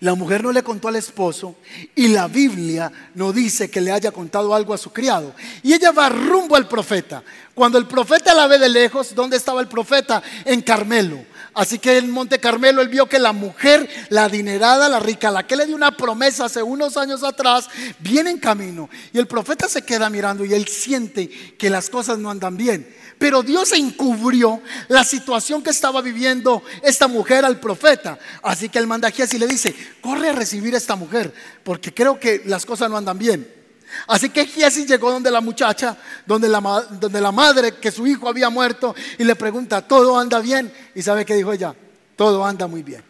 [0.00, 1.54] La mujer no le contó al esposo
[1.94, 5.32] y la Biblia no dice que le haya contado algo a su criado.
[5.62, 7.22] Y ella va rumbo al profeta.
[7.54, 10.20] Cuando el profeta la ve de lejos, ¿dónde estaba el profeta?
[10.44, 11.24] En Carmelo.
[11.54, 15.46] Así que en Monte Carmelo él vio que la mujer, la adinerada, la rica, la
[15.46, 18.88] que le dio una promesa hace unos años atrás, viene en camino.
[19.12, 22.96] Y el profeta se queda mirando y él siente que las cosas no andan bien.
[23.18, 28.18] Pero Dios encubrió la situación que estaba viviendo esta mujer al profeta.
[28.42, 31.92] Así que él manda a y le dice, corre a recibir a esta mujer, porque
[31.94, 33.61] creo que las cosas no andan bien.
[34.06, 38.28] Así que Giesi llegó donde la muchacha, donde la, donde la madre, que su hijo
[38.28, 40.72] había muerto, y le pregunta, ¿todo anda bien?
[40.94, 41.74] Y sabe que dijo ella,
[42.16, 43.02] todo anda muy bien,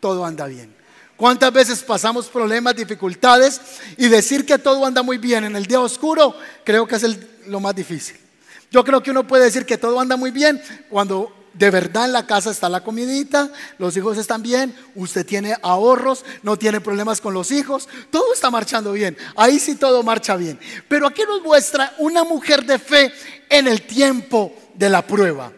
[0.00, 0.74] todo anda bien.
[1.16, 3.60] ¿Cuántas veces pasamos problemas, dificultades
[3.96, 6.36] y decir que todo anda muy bien en el día oscuro?
[6.64, 7.04] Creo que es
[7.48, 8.16] lo más difícil.
[8.70, 12.12] Yo creo que uno puede decir que todo anda muy bien cuando de verdad en
[12.12, 17.20] la casa está la comidita, los hijos están bien, usted tiene ahorros, no tiene problemas
[17.20, 19.16] con los hijos, todo está marchando bien.
[19.34, 20.58] Ahí sí todo marcha bien.
[20.86, 23.12] Pero aquí nos muestra una mujer de fe
[23.50, 25.52] en el tiempo de la prueba.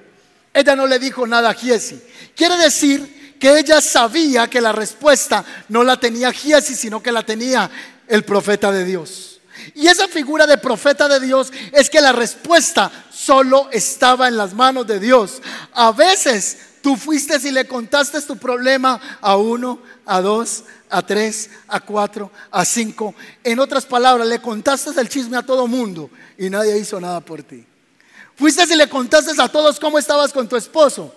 [0.54, 2.00] Ella no le dijo nada a Giesi.
[2.34, 7.24] Quiere decir que ella sabía que la respuesta no la tenía Giesi, sino que la
[7.24, 7.70] tenía
[8.08, 9.29] el profeta de Dios.
[9.74, 14.54] Y esa figura de profeta de Dios es que la respuesta solo estaba en las
[14.54, 15.42] manos de Dios.
[15.72, 21.50] A veces tú fuiste y le contaste tu problema a uno, a dos, a tres,
[21.68, 23.14] a cuatro, a cinco.
[23.44, 27.42] En otras palabras, le contaste el chisme a todo mundo y nadie hizo nada por
[27.42, 27.64] ti.
[28.36, 31.14] Fuiste y le contaste a todos cómo estabas con tu esposo.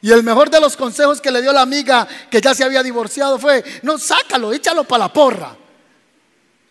[0.00, 2.82] Y el mejor de los consejos que le dio la amiga que ya se había
[2.82, 5.56] divorciado fue, no, sácalo, échalo para la porra.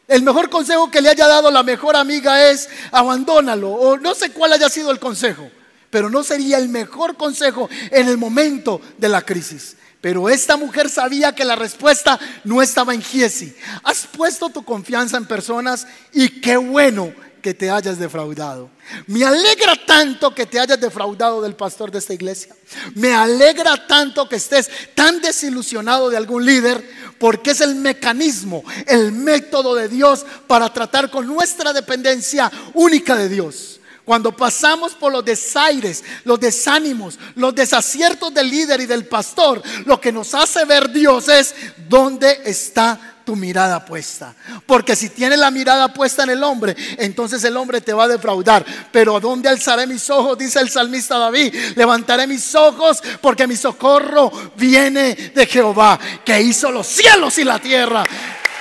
[0.08, 3.72] El mejor consejo que le haya dado la mejor amiga es, abandónalo.
[3.72, 5.50] O no sé cuál haya sido el consejo,
[5.90, 9.78] pero no sería el mejor consejo en el momento de la crisis.
[10.02, 13.56] Pero esta mujer sabía que la respuesta no estaba en Giesi.
[13.84, 18.70] Has puesto tu confianza en personas y qué bueno que te hayas defraudado.
[19.08, 22.56] Me alegra tanto que te hayas defraudado del pastor de esta iglesia.
[22.96, 26.84] Me alegra tanto que estés tan desilusionado de algún líder
[27.22, 33.30] porque es el mecanismo, el método de Dios para tratar con nuestra dependencia única de
[33.30, 33.80] Dios.
[34.04, 40.02] Cuando pasamos por los desaires, los desánimos, los desaciertos del líder y del pastor, lo
[40.02, 41.54] que nos hace ver Dios es
[41.88, 44.34] dónde está tu mirada puesta.
[44.66, 48.08] Porque si tienes la mirada puesta en el hombre, entonces el hombre te va a
[48.08, 48.66] defraudar.
[48.92, 50.38] Pero ¿dónde alzaré mis ojos?
[50.38, 51.54] Dice el salmista David.
[51.76, 57.60] Levantaré mis ojos porque mi socorro viene de Jehová, que hizo los cielos y la
[57.60, 58.04] tierra.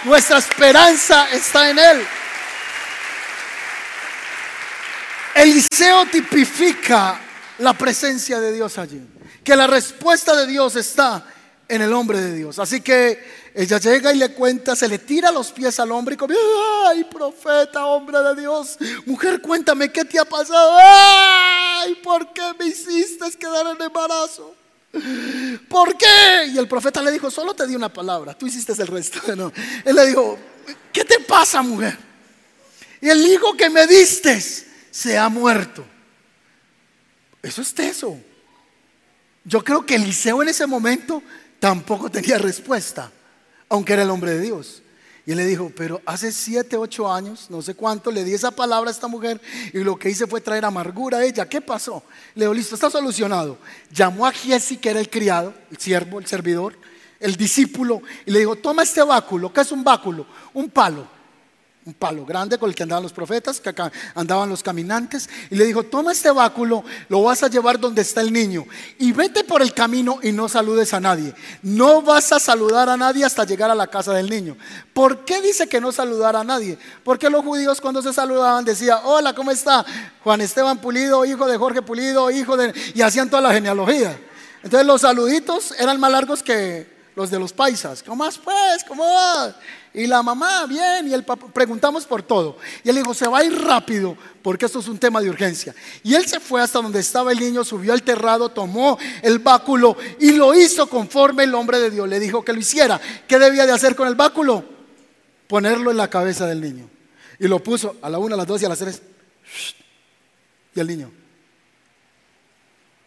[0.04, 2.06] Nuestra esperanza está en él.
[5.34, 7.20] Eliseo tipifica
[7.58, 9.00] la presencia de Dios allí.
[9.44, 11.24] Que la respuesta de Dios está
[11.68, 12.58] en el hombre de Dios.
[12.58, 16.18] Así que ella llega y le cuenta, se le tira los pies al hombre y
[16.18, 16.44] comienza,
[16.88, 20.76] ay, profeta, hombre de Dios, mujer, cuéntame qué te ha pasado.
[20.80, 24.54] Ay, ¿por qué me hiciste quedar en embarazo?
[25.68, 26.46] ¿Por qué?
[26.48, 29.20] Y el profeta le dijo, solo te di una palabra, tú hiciste el resto.
[29.36, 29.52] No.
[29.84, 30.38] Él le dijo,
[30.92, 31.96] ¿qué te pasa, mujer?
[33.00, 34.40] Y el hijo que me diste
[34.90, 35.84] se ha muerto.
[37.42, 38.18] Eso es teso.
[39.44, 41.22] Yo creo que Eliseo en ese momento
[41.58, 43.10] tampoco tenía respuesta,
[43.70, 44.82] aunque era el hombre de Dios.
[45.24, 48.50] Y él le dijo, pero hace siete, ocho años, no sé cuánto, le di esa
[48.50, 49.40] palabra a esta mujer
[49.72, 51.48] y lo que hice fue traer amargura a ella.
[51.48, 52.02] ¿Qué pasó?
[52.34, 53.56] Le dijo, listo, está solucionado.
[53.92, 56.74] Llamó a Giesi, que era el criado, el siervo, el servidor,
[57.20, 59.52] el discípulo, y le dijo, toma este báculo.
[59.52, 60.26] ¿Qué es un báculo?
[60.52, 61.19] Un palo
[61.86, 63.74] un palo grande con el que andaban los profetas, que
[64.14, 68.20] andaban los caminantes, y le dijo, toma este báculo, lo vas a llevar donde está
[68.20, 68.66] el niño,
[68.98, 71.34] y vete por el camino y no saludes a nadie.
[71.62, 74.58] No vas a saludar a nadie hasta llegar a la casa del niño.
[74.92, 76.78] ¿Por qué dice que no saludar a nadie?
[77.02, 79.84] Porque los judíos cuando se saludaban decían, hola, ¿cómo está?
[80.22, 82.74] Juan Esteban Pulido, hijo de Jorge Pulido, hijo de...
[82.94, 84.20] y hacían toda la genealogía.
[84.62, 88.02] Entonces los saluditos eran más largos que los de los paisas.
[88.02, 88.84] ¿Cómo más pues?
[88.86, 89.54] ¿Cómo va?
[89.92, 92.58] Y la mamá, bien, y el papá, preguntamos por todo.
[92.84, 95.74] Y él dijo, se va a ir rápido porque esto es un tema de urgencia.
[96.04, 99.96] Y él se fue hasta donde estaba el niño, subió al terrado, tomó el báculo
[100.20, 103.00] y lo hizo conforme el hombre de Dios le dijo que lo hiciera.
[103.26, 104.64] ¿Qué debía de hacer con el báculo?
[105.48, 106.88] Ponerlo en la cabeza del niño.
[107.40, 109.02] Y lo puso a la una, a las dos y a las tres.
[110.74, 111.10] Y el niño.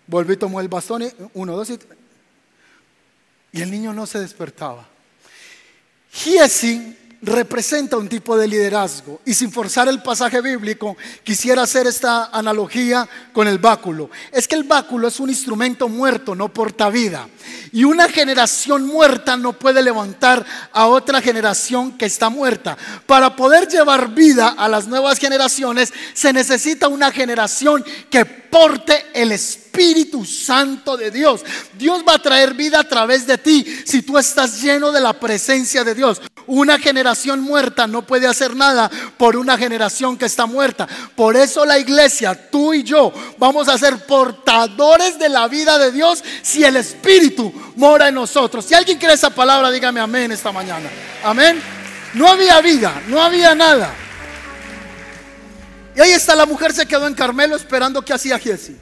[0.05, 1.79] Volvió y tomó el bastón y uno, dos y
[3.53, 4.85] Y el niño no se despertaba.
[6.11, 12.25] Giesi representa un tipo de liderazgo y sin forzar el pasaje bíblico quisiera hacer esta
[12.25, 14.09] analogía con el báculo.
[14.31, 17.29] Es que el báculo es un instrumento muerto, no porta vida.
[17.71, 22.77] Y una generación muerta no puede levantar a otra generación que está muerta.
[23.05, 29.31] Para poder llevar vida a las nuevas generaciones se necesita una generación que porte el
[29.31, 31.41] Espíritu Santo de Dios.
[31.73, 35.13] Dios va a traer vida a través de ti si tú estás lleno de la
[35.13, 36.21] presencia de Dios.
[36.45, 40.87] Una generación muerta no puede hacer nada por una generación que está muerta.
[41.15, 45.91] Por eso la iglesia, tú y yo, vamos a ser portadores de la vida de
[45.91, 48.65] Dios si el Espíritu mora en nosotros.
[48.65, 50.91] Si alguien quiere esa palabra, dígame amén esta mañana.
[51.23, 51.59] Amén.
[52.13, 54.02] No había vida, no había nada.
[55.95, 58.77] Y ahí está, la mujer se quedó en Carmelo esperando que hacía Giesi.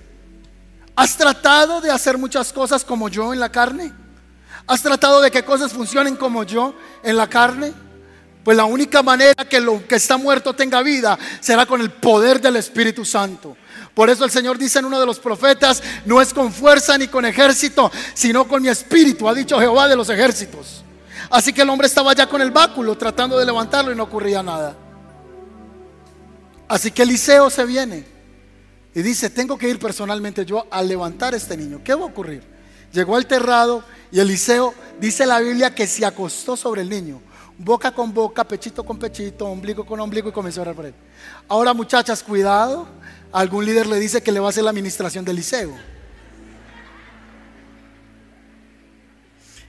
[0.95, 3.93] ¿Has tratado de hacer muchas cosas como yo en la carne?
[4.67, 7.74] ¿Has tratado de que cosas funcionen como yo en la carne?
[8.43, 12.41] Pues la única manera que lo que está muerto tenga vida será con el poder
[12.41, 13.56] del Espíritu Santo.
[13.93, 17.08] Por eso el Señor dice en uno de los profetas, no es con fuerza ni
[17.08, 20.84] con ejército, sino con mi espíritu, ha dicho Jehová de los ejércitos.
[21.30, 24.41] Así que el hombre estaba ya con el báculo tratando de levantarlo y no ocurría
[24.41, 24.76] nada.
[26.71, 28.05] Así que Eliseo se viene
[28.95, 31.81] y dice, tengo que ir personalmente yo a levantar a este niño.
[31.84, 32.43] ¿Qué va a ocurrir?
[32.93, 37.21] Llegó al terrado y Eliseo dice la Biblia que se acostó sobre el niño,
[37.57, 40.93] boca con boca, pechito con pechito, ombligo con ombligo y comenzó a orar por él.
[41.49, 42.88] Ahora muchachas, cuidado,
[43.34, 45.75] algún líder le dice que le va a hacer la administración de Eliseo.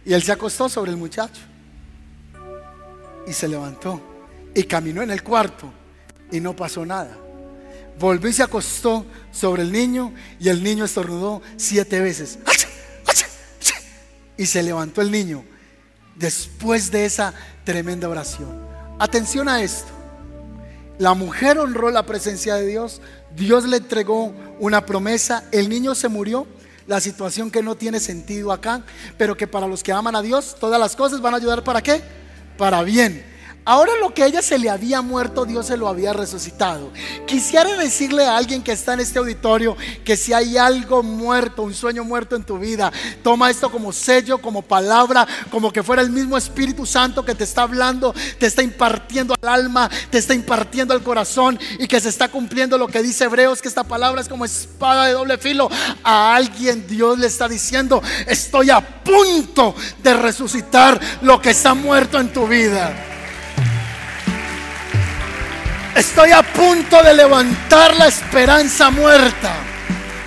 [0.04, 1.42] Y él se acostó sobre el muchacho
[3.26, 4.00] y se levantó
[4.54, 5.81] y caminó en el cuarto
[6.32, 7.16] y no pasó nada.
[7.98, 12.38] Volvió y se acostó sobre el niño y el niño estornudó siete veces
[14.36, 15.44] y se levantó el niño
[16.16, 17.32] después de esa
[17.64, 18.48] tremenda oración.
[18.98, 19.90] Atención a esto.
[20.98, 23.00] La mujer honró la presencia de Dios,
[23.34, 26.46] Dios le entregó una promesa, el niño se murió,
[26.86, 28.82] la situación que no tiene sentido acá,
[29.16, 31.80] pero que para los que aman a Dios, todas las cosas van a ayudar para
[31.80, 32.02] qué?
[32.58, 33.31] Para bien.
[33.64, 36.90] Ahora lo que a ella se le había muerto, Dios se lo había resucitado.
[37.28, 41.72] Quisiera decirle a alguien que está en este auditorio que si hay algo muerto, un
[41.72, 46.10] sueño muerto en tu vida, toma esto como sello, como palabra, como que fuera el
[46.10, 50.92] mismo Espíritu Santo que te está hablando, te está impartiendo al alma, te está impartiendo
[50.92, 54.28] al corazón y que se está cumpliendo lo que dice Hebreos, que esta palabra es
[54.28, 55.70] como espada de doble filo.
[56.02, 62.18] A alguien Dios le está diciendo, estoy a punto de resucitar lo que está muerto
[62.18, 63.10] en tu vida.
[65.94, 69.54] Estoy a punto de levantar la esperanza muerta.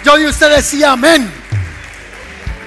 [0.03, 1.31] Yo y usted decía amén.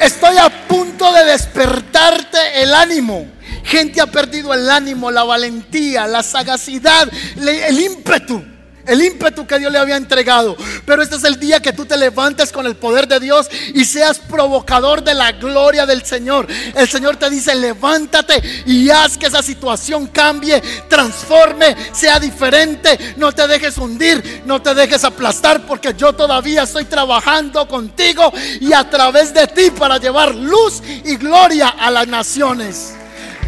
[0.00, 3.26] Estoy a punto de despertarte el ánimo.
[3.64, 8.57] Gente ha perdido el ánimo, la valentía, la sagacidad, el ímpetu
[8.88, 10.56] el ímpetu que Dios le había entregado.
[10.84, 13.84] Pero este es el día que tú te levantes con el poder de Dios y
[13.84, 16.48] seas provocador de la gloria del Señor.
[16.74, 23.14] El Señor te dice, levántate y haz que esa situación cambie, transforme, sea diferente.
[23.16, 28.72] No te dejes hundir, no te dejes aplastar porque yo todavía estoy trabajando contigo y
[28.72, 32.94] a través de ti para llevar luz y gloria a las naciones.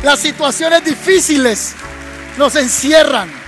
[0.02, 1.72] Las situaciones difíciles
[2.36, 3.39] nos encierran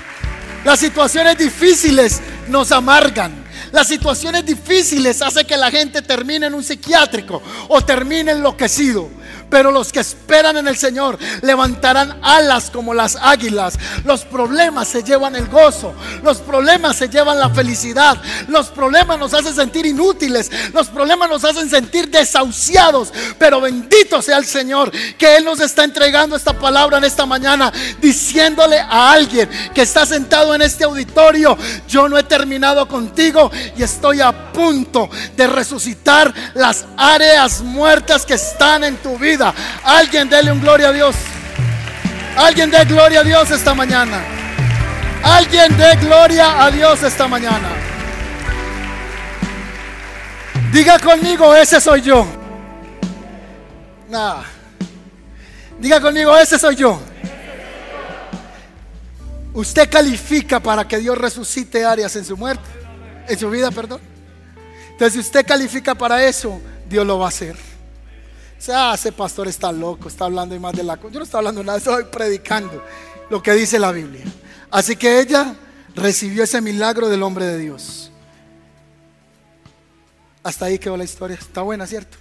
[0.64, 3.42] las situaciones difíciles nos amargan.
[3.72, 9.08] Las situaciones difíciles hacen que la gente termine en un psiquiátrico o termine enloquecido.
[9.52, 13.78] Pero los que esperan en el Señor levantarán alas como las águilas.
[14.02, 15.92] Los problemas se llevan el gozo.
[16.22, 18.16] Los problemas se llevan la felicidad.
[18.48, 20.50] Los problemas nos hacen sentir inútiles.
[20.72, 23.12] Los problemas nos hacen sentir desahuciados.
[23.38, 27.70] Pero bendito sea el Señor que Él nos está entregando esta palabra en esta mañana.
[28.00, 31.58] Diciéndole a alguien que está sentado en este auditorio.
[31.86, 38.34] Yo no he terminado contigo y estoy a punto de resucitar las áreas muertas que
[38.34, 39.41] están en tu vida.
[39.82, 41.16] Alguien dele un gloria a Dios.
[42.36, 44.22] Alguien dé gloria a Dios esta mañana.
[45.22, 47.68] Alguien dé gloria a Dios esta mañana.
[50.72, 52.26] Diga conmigo, ese soy yo.
[55.78, 57.00] Diga conmigo, ese soy yo.
[59.54, 62.64] Usted califica para que Dios resucite áreas en su muerte,
[63.28, 64.00] en su vida, perdón.
[64.90, 67.71] Entonces, si usted califica para eso, Dios lo va a hacer
[68.62, 71.78] sea, ese pastor está loco, está hablando más de la Yo no estoy hablando nada,
[71.78, 72.80] estoy predicando
[73.28, 74.22] lo que dice la Biblia.
[74.70, 75.56] Así que ella
[75.96, 78.12] recibió ese milagro del hombre de Dios.
[80.44, 81.36] Hasta ahí quedó la historia.
[81.36, 82.18] Está buena, ¿cierto?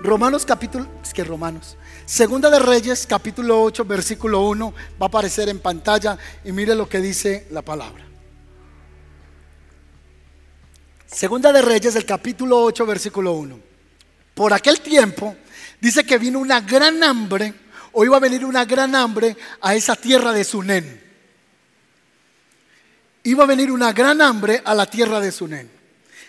[0.00, 1.76] Romanos capítulo, es que Romanos.
[2.06, 6.88] Segunda de Reyes, capítulo 8, versículo 1, va a aparecer en pantalla y mire lo
[6.88, 8.04] que dice la palabra.
[11.06, 13.69] Segunda de Reyes, el capítulo 8, versículo 1
[14.40, 15.36] por aquel tiempo,
[15.82, 17.52] dice que vino una gran hambre,
[17.92, 20.98] o iba a venir una gran hambre a esa tierra de Sunén.
[23.22, 25.70] Iba a venir una gran hambre a la tierra de Sunén.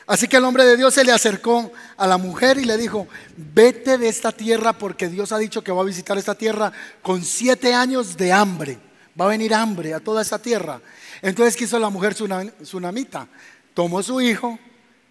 [0.07, 3.07] Así que el hombre de Dios se le acercó a la mujer y le dijo,
[3.37, 7.23] vete de esta tierra porque Dios ha dicho que va a visitar esta tierra con
[7.23, 8.77] siete años de hambre.
[9.17, 10.81] Va a venir hambre a toda esa tierra.
[11.21, 13.29] Entonces quiso la mujer tsunamita,
[13.73, 14.59] tomó su hijo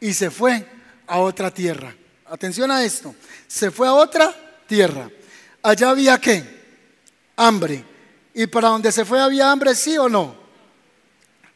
[0.02, 0.66] y se fue
[1.06, 1.94] a otra tierra.
[2.30, 3.14] Atención a esto.
[3.48, 4.32] Se fue a otra
[4.66, 5.10] tierra.
[5.62, 6.44] Allá había qué?
[7.36, 7.84] Hambre.
[8.32, 10.36] ¿Y para donde se fue había hambre, sí o no?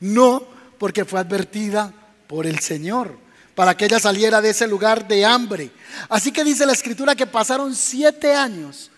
[0.00, 0.46] No,
[0.78, 1.92] porque fue advertida
[2.26, 3.18] por el Señor.
[3.54, 5.70] para que ella saliera de ese lugar de hambre.
[6.08, 8.90] Así que dice la escritura que pasaron siete años,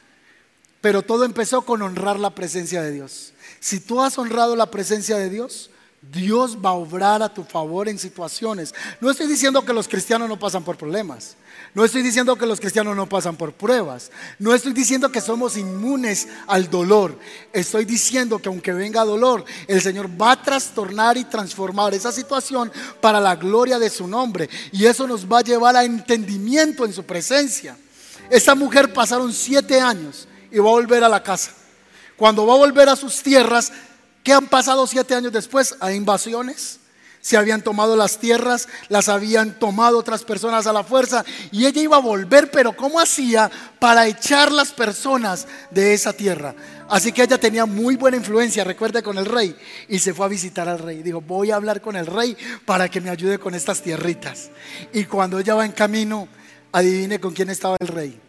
[0.80, 3.32] pero todo empezó con honrar la presencia de Dios.
[3.60, 5.70] Si tú has honrado la presencia de Dios,
[6.12, 8.74] Dios va a obrar a tu favor en situaciones.
[9.00, 11.36] No estoy diciendo que los cristianos no pasan por problemas.
[11.74, 14.10] No estoy diciendo que los cristianos no pasan por pruebas.
[14.38, 17.18] No estoy diciendo que somos inmunes al dolor.
[17.52, 22.72] Estoy diciendo que aunque venga dolor, el Señor va a trastornar y transformar esa situación
[23.00, 24.48] para la gloria de su nombre.
[24.72, 27.76] Y eso nos va a llevar a entendimiento en su presencia.
[28.30, 31.52] Esta mujer pasaron siete años y va a volver a la casa.
[32.16, 33.72] Cuando va a volver a sus tierras,
[34.26, 35.76] ¿Qué han pasado siete años después?
[35.78, 36.80] Hay invasiones.
[37.20, 41.80] Se habían tomado las tierras, las habían tomado otras personas a la fuerza y ella
[41.80, 43.48] iba a volver, pero ¿cómo hacía
[43.78, 46.56] para echar las personas de esa tierra?
[46.88, 49.56] Así que ella tenía muy buena influencia, recuerde, con el rey
[49.88, 51.04] y se fue a visitar al rey.
[51.04, 54.50] Dijo, voy a hablar con el rey para que me ayude con estas tierritas.
[54.92, 56.26] Y cuando ella va en camino,
[56.72, 58.20] adivine con quién estaba el rey.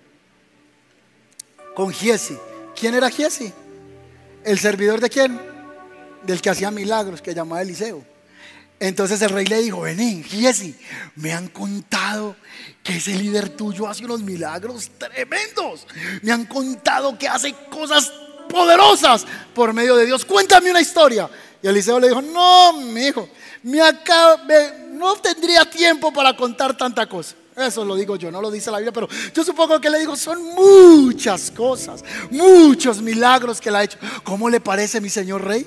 [1.75, 2.37] Con Giesi.
[2.79, 3.51] ¿Quién era Giesi?
[4.43, 5.56] ¿El servidor de quién?
[6.23, 8.03] Del que hacía milagros, que llamaba Eliseo.
[8.79, 10.75] Entonces el rey le dijo, vení, Giesi,
[11.15, 12.35] me han contado
[12.83, 15.87] que ese líder tuyo hace unos milagros tremendos.
[16.21, 18.11] Me han contado que hace cosas
[18.47, 20.23] poderosas por medio de Dios.
[20.25, 21.29] Cuéntame una historia.
[21.61, 23.27] Y Eliseo le dijo, no, mi hijo,
[23.63, 23.81] me
[24.91, 27.35] no tendría tiempo para contar tanta cosa.
[27.55, 30.15] Eso lo digo yo, no lo dice la Biblia, pero yo supongo que le digo,
[30.15, 33.97] son muchas cosas, muchos milagros que le ha hecho.
[34.23, 35.65] ¿Cómo le parece mi señor rey?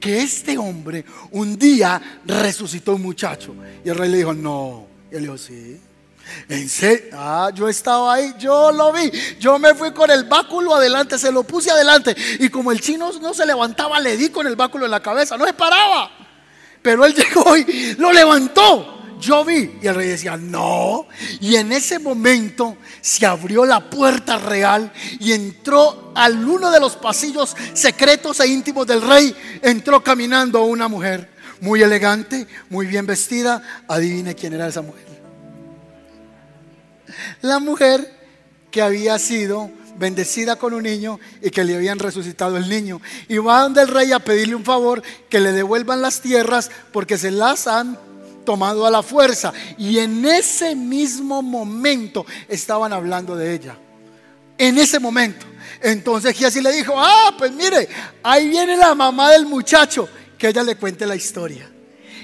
[0.00, 3.54] Que este hombre un día resucitó un muchacho.
[3.84, 4.86] Y el rey le dijo, no.
[5.12, 5.80] Y él dijo, sí.
[6.48, 9.10] En serio, ah, yo estaba ahí, yo lo vi.
[9.38, 12.16] Yo me fui con el báculo adelante, se lo puse adelante.
[12.38, 15.36] Y como el chino no se levantaba, le di con el báculo en la cabeza,
[15.36, 16.10] no se paraba.
[16.82, 19.78] Pero él llegó y lo levantó yo vi.
[19.82, 21.06] Y el rey decía, no.
[21.40, 26.96] Y en ese momento se abrió la puerta real y entró al uno de los
[26.96, 29.34] pasillos secretos e íntimos del rey.
[29.62, 33.62] Entró caminando una mujer muy elegante, muy bien vestida.
[33.86, 35.06] Adivine quién era esa mujer.
[37.42, 38.18] La mujer
[38.70, 43.00] que había sido bendecida con un niño y que le habían resucitado el niño.
[43.28, 47.18] Y va donde el rey a pedirle un favor, que le devuelvan las tierras porque
[47.18, 47.98] se las han
[48.44, 49.52] tomado a la fuerza.
[49.78, 53.76] Y en ese mismo momento estaban hablando de ella.
[54.58, 55.46] En ese momento.
[55.80, 57.88] Entonces Giesi le dijo, ah, pues mire,
[58.22, 61.70] ahí viene la mamá del muchacho, que ella le cuente la historia.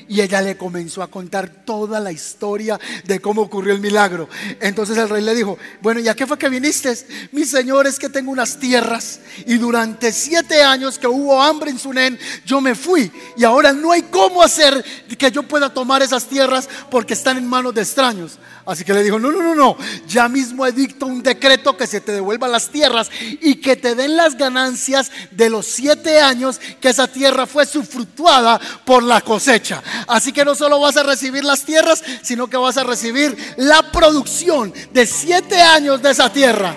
[0.08, 4.28] Y ella le comenzó a contar toda la historia de cómo ocurrió el milagro.
[4.60, 6.94] Entonces el rey le dijo, bueno, ¿y a qué fue que viniste?
[7.32, 11.78] Mi señor, es que tengo unas tierras y durante siete años que hubo hambre en
[11.78, 14.84] Sunén, yo me fui y ahora no hay cómo hacer
[15.18, 18.38] que yo pueda tomar esas tierras porque están en manos de extraños.
[18.66, 19.76] Así que le dijo, no, no, no, no,
[20.08, 23.08] ya mismo edicto un decreto que se te devuelvan las tierras
[23.40, 28.60] y que te den las ganancias de los siete años que esa tierra fue sufrutuada
[28.84, 29.82] por la cosecha.
[30.06, 33.90] Así que no solo vas a recibir las tierras, sino que vas a recibir la
[33.90, 36.74] producción de siete años de esa tierra.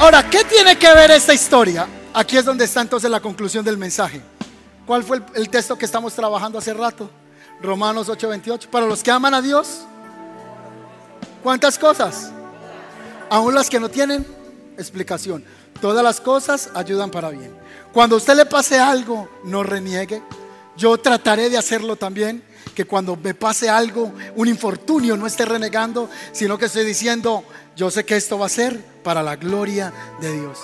[0.00, 1.86] Ahora, ¿qué tiene que ver esta historia?
[2.14, 4.22] Aquí es donde está entonces la conclusión del mensaje.
[4.86, 7.10] ¿Cuál fue el, texto que estamos trabajando hace rato?
[7.60, 8.68] Romanos 8:28.
[8.68, 9.82] Para los que aman a Dios,
[11.42, 12.32] ¿cuántas cosas?
[13.28, 14.26] Aún las que no tienen
[14.78, 15.44] explicación.
[15.80, 17.54] Todas las cosas ayudan para bien.
[17.92, 20.22] Cuando a usted le pase algo, no reniegue.
[20.76, 22.42] Yo trataré de hacerlo también.
[22.74, 27.44] Que cuando me pase algo, un infortunio, no esté renegando, sino que estoy diciendo,
[27.76, 30.60] yo sé que esto va a ser para la gloria de Dios.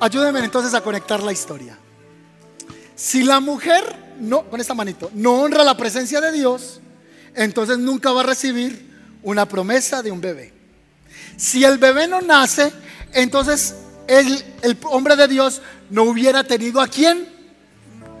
[0.00, 1.76] Ayúdenme entonces a conectar la historia.
[2.94, 3.82] Si la mujer,
[4.20, 6.80] no, con esta manito, no honra la presencia de Dios,
[7.34, 10.52] entonces nunca va a recibir una promesa de un bebé.
[11.36, 12.72] Si el bebé no nace,
[13.12, 13.74] entonces
[14.06, 15.60] el, el hombre de Dios
[15.94, 17.24] no hubiera tenido a quien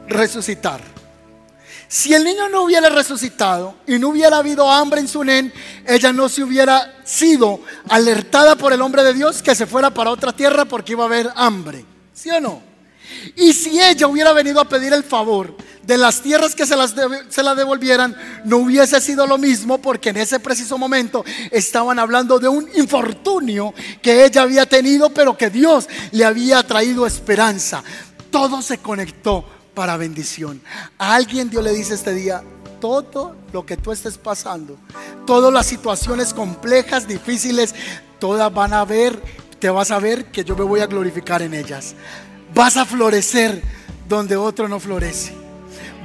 [0.06, 0.80] resucitar.
[1.88, 5.52] Si el niño no hubiera resucitado y no hubiera habido hambre en su nen,
[5.84, 10.10] ella no se hubiera sido alertada por el hombre de Dios que se fuera para
[10.10, 11.84] otra tierra porque iba a haber hambre.
[12.12, 12.62] ¿Sí o no?
[13.36, 16.94] Y si ella hubiera venido a pedir el favor de las tierras que se las
[17.28, 22.38] se la devolvieran, no hubiese sido lo mismo porque en ese preciso momento estaban hablando
[22.38, 27.82] de un infortunio que ella había tenido, pero que Dios le había traído esperanza.
[28.30, 29.44] Todo se conectó
[29.74, 30.62] para bendición.
[30.98, 32.42] A alguien Dios le dice este día,
[32.80, 34.76] todo lo que tú estés pasando,
[35.26, 37.74] todas las situaciones complejas, difíciles,
[38.18, 39.20] todas van a ver,
[39.58, 41.94] te vas a ver que yo me voy a glorificar en ellas.
[42.54, 43.60] Vas a florecer
[44.08, 45.34] donde otro no florece.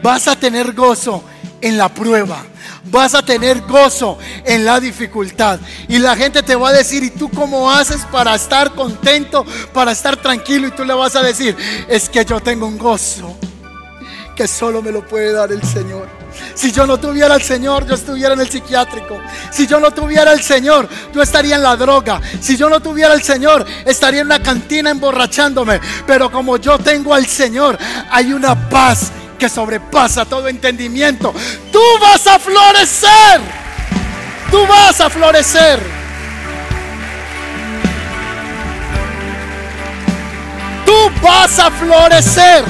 [0.02, 1.24] vas a tener gozo
[1.62, 2.44] en la prueba.
[2.86, 5.60] Vas a tener gozo en la dificultad.
[5.88, 9.92] Y la gente te va a decir, ¿y tú cómo haces para estar contento, para
[9.92, 10.68] estar tranquilo?
[10.68, 11.56] Y tú le vas a decir,
[11.88, 13.38] es que yo tengo un gozo
[14.36, 16.19] que solo me lo puede dar el Señor.
[16.54, 19.20] Si yo no tuviera al Señor, yo estuviera en el psiquiátrico.
[19.52, 22.22] Si yo no tuviera al Señor, yo estaría en la droga.
[22.42, 25.80] Si yo no tuviera al Señor, estaría en una cantina emborrachándome.
[26.06, 27.78] Pero como yo tengo al Señor,
[28.12, 31.34] hay una paz que sobrepasa todo entendimiento.
[31.72, 33.42] Tú vas a florecer.
[34.52, 35.80] Tú vas a florecer.
[40.86, 42.66] Tú vas a florecer.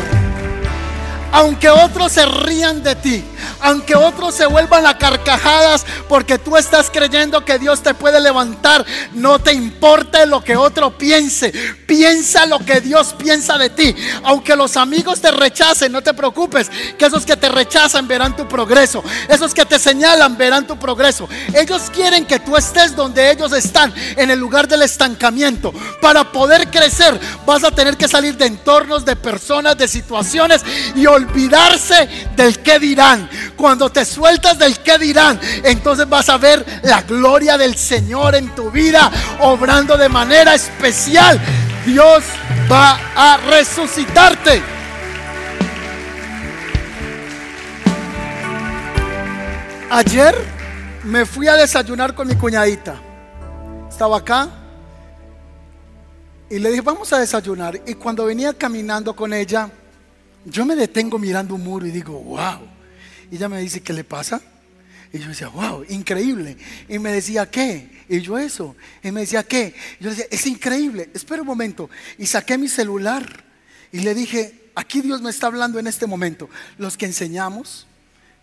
[1.32, 3.24] Aunque otros se rían de ti,
[3.62, 8.86] aunque otros se vuelvan a carcajadas porque tú estás creyendo que Dios te puede levantar,
[9.14, 11.52] no te importe lo que otro piense,
[11.86, 13.96] piensa lo que Dios piensa de ti.
[14.24, 18.48] Aunque los amigos te rechacen, no te preocupes, que esos que te rechazan verán tu
[18.48, 21.28] progreso, esos que te señalan verán tu progreso.
[21.54, 25.74] Ellos quieren que tú estés donde ellos están, en el lugar del estancamiento.
[26.02, 30.62] Para poder crecer, vas a tener que salir de entornos, de personas, de situaciones
[30.96, 33.30] y olvidarse del que dirán.
[33.56, 38.54] Cuando te sueltas del que dirán, entonces vas a ver la gloria del Señor en
[38.56, 41.40] tu vida, obrando de manera especial.
[41.86, 42.24] Dios
[42.72, 44.62] va a resucitarte.
[49.92, 50.36] Ayer
[51.04, 52.96] me fui a desayunar con mi cuñadita.
[53.90, 54.50] Estaba acá
[56.50, 57.80] y le dije, vamos a desayunar.
[57.86, 59.70] Y cuando venía caminando con ella,
[60.46, 62.79] yo me detengo mirando un muro y digo, wow.
[63.32, 64.42] Y ella me dice, ¿qué le pasa?
[65.12, 66.58] Y yo decía, wow, increíble.
[66.88, 68.06] Y me decía, ¿qué?
[68.08, 68.76] Y yo eso.
[69.04, 69.74] Y me decía, ¿qué?
[70.00, 71.10] Y yo decía, es increíble.
[71.14, 71.90] Espera un momento.
[72.18, 73.44] Y saqué mi celular
[73.92, 76.50] y le dije, aquí Dios me está hablando en este momento.
[76.78, 77.88] Los que enseñamos,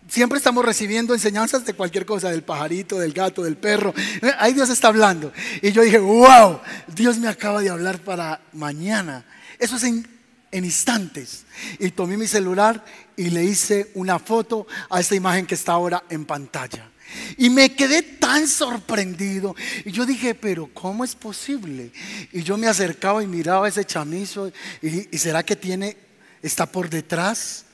[0.08, 3.94] siempre estamos recibiendo enseñanzas de cualquier cosa, del pajarito, del gato, del perro.
[4.38, 5.32] Ahí Dios está hablando.
[5.62, 9.24] Y yo dije, wow, Dios me acaba de hablar para mañana.
[9.60, 10.15] Eso es en
[10.56, 11.44] en instantes.
[11.78, 12.82] Y tomé mi celular
[13.16, 16.90] y le hice una foto a esta imagen que está ahora en pantalla.
[17.36, 19.54] Y me quedé tan sorprendido.
[19.84, 21.92] Y yo dije, pero ¿cómo es posible?
[22.32, 24.50] Y yo me acercaba y miraba ese chamizo.
[24.82, 25.96] ¿Y, será que tiene,
[26.42, 27.64] está por detrás?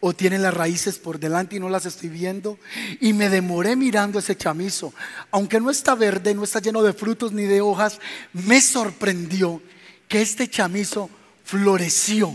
[0.00, 2.58] ¿O tiene las raíces por delante y no las estoy viendo?
[3.00, 4.94] Y me demoré mirando ese chamizo.
[5.30, 8.00] Aunque no está verde, no está lleno de frutos ni de hojas,
[8.32, 9.62] me sorprendió
[10.08, 11.10] que este chamizo
[11.50, 12.32] floreció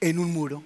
[0.00, 0.62] en un muro.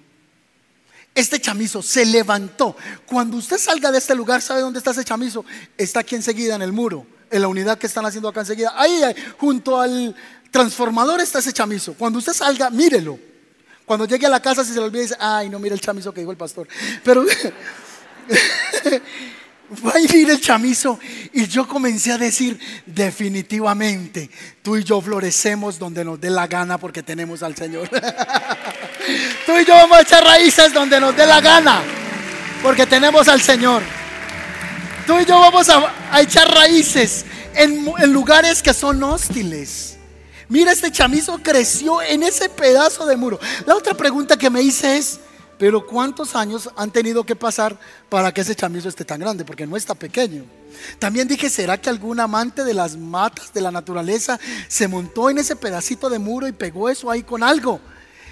[1.13, 2.75] Este chamizo se levantó.
[3.05, 5.45] Cuando usted salga de este lugar, ¿sabe dónde está ese chamizo?
[5.77, 8.73] Está aquí enseguida en el muro, en la unidad que están haciendo acá enseguida.
[8.75, 8.99] Ahí,
[9.37, 10.15] junto al
[10.49, 11.93] transformador está ese chamizo.
[11.93, 13.19] Cuando usted salga, mírelo.
[13.85, 16.11] Cuando llegue a la casa, si se le olvida, dice, ay, no mira el chamizo
[16.13, 16.67] que dijo el pastor.
[17.03, 17.25] Pero
[19.85, 20.99] va a ir el chamizo.
[21.33, 24.29] Y yo comencé a decir, definitivamente,
[24.61, 27.89] tú y yo florecemos donde nos dé la gana porque tenemos al Señor.
[29.45, 31.81] tú y yo vamos a echar raíces donde nos dé la gana
[32.61, 33.81] porque tenemos al Señor.
[35.07, 39.97] Tú y yo vamos a, echar raíces en, en lugares que son hostiles.
[40.47, 43.39] Mira, este chamizo creció en ese pedazo de muro.
[43.65, 45.19] La otra pregunta que me hice es,
[45.61, 47.77] pero ¿cuántos años han tenido que pasar
[48.09, 49.45] para que ese chamizo esté tan grande?
[49.45, 50.43] Porque no está pequeño.
[50.97, 55.37] También dije, ¿será que algún amante de las matas, de la naturaleza, se montó en
[55.37, 57.79] ese pedacito de muro y pegó eso ahí con algo?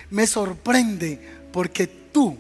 [0.09, 1.21] Me sorprende
[1.53, 2.36] porque tú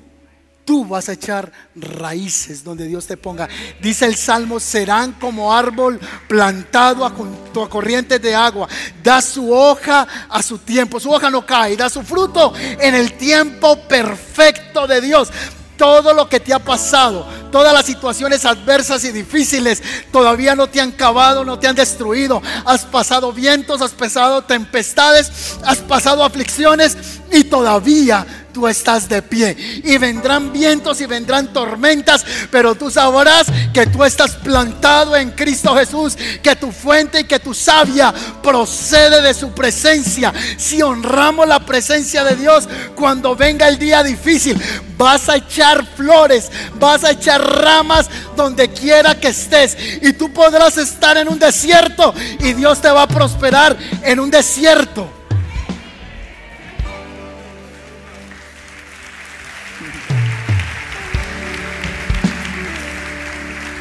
[0.69, 3.49] tú vas a echar raíces donde Dios te ponga.
[3.81, 8.69] Dice el Salmo, serán como árbol plantado a, corrientes de agua.
[9.01, 10.99] Da su hoja a su tiempo.
[10.99, 15.31] Su hoja no cae, da su fruto en el tiempo perfecto de Dios
[15.75, 20.81] todo lo que te ha pasado, todas las situaciones adversas y difíciles, todavía no te
[20.81, 22.41] han cavado, no te han destruido.
[22.65, 25.31] Has pasado vientos, has pasado tempestades,
[25.63, 26.97] has pasado aflicciones
[27.31, 29.55] y todavía tú estás de pie.
[29.85, 35.73] Y vendrán vientos y vendrán tormentas, pero tú sabrás que tú estás plantado en Cristo
[35.75, 40.33] Jesús, que tu fuente y que tu savia procede de su presencia.
[40.57, 44.61] Si honramos la presencia de Dios cuando venga el día difícil,
[44.97, 49.77] vas a echar flores, vas a echar ramas donde quiera que estés.
[50.01, 54.29] Y tú podrás estar en un desierto y Dios te va a prosperar en un
[54.29, 55.18] desierto.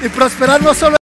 [0.02, 0.96] Y prosperar no solo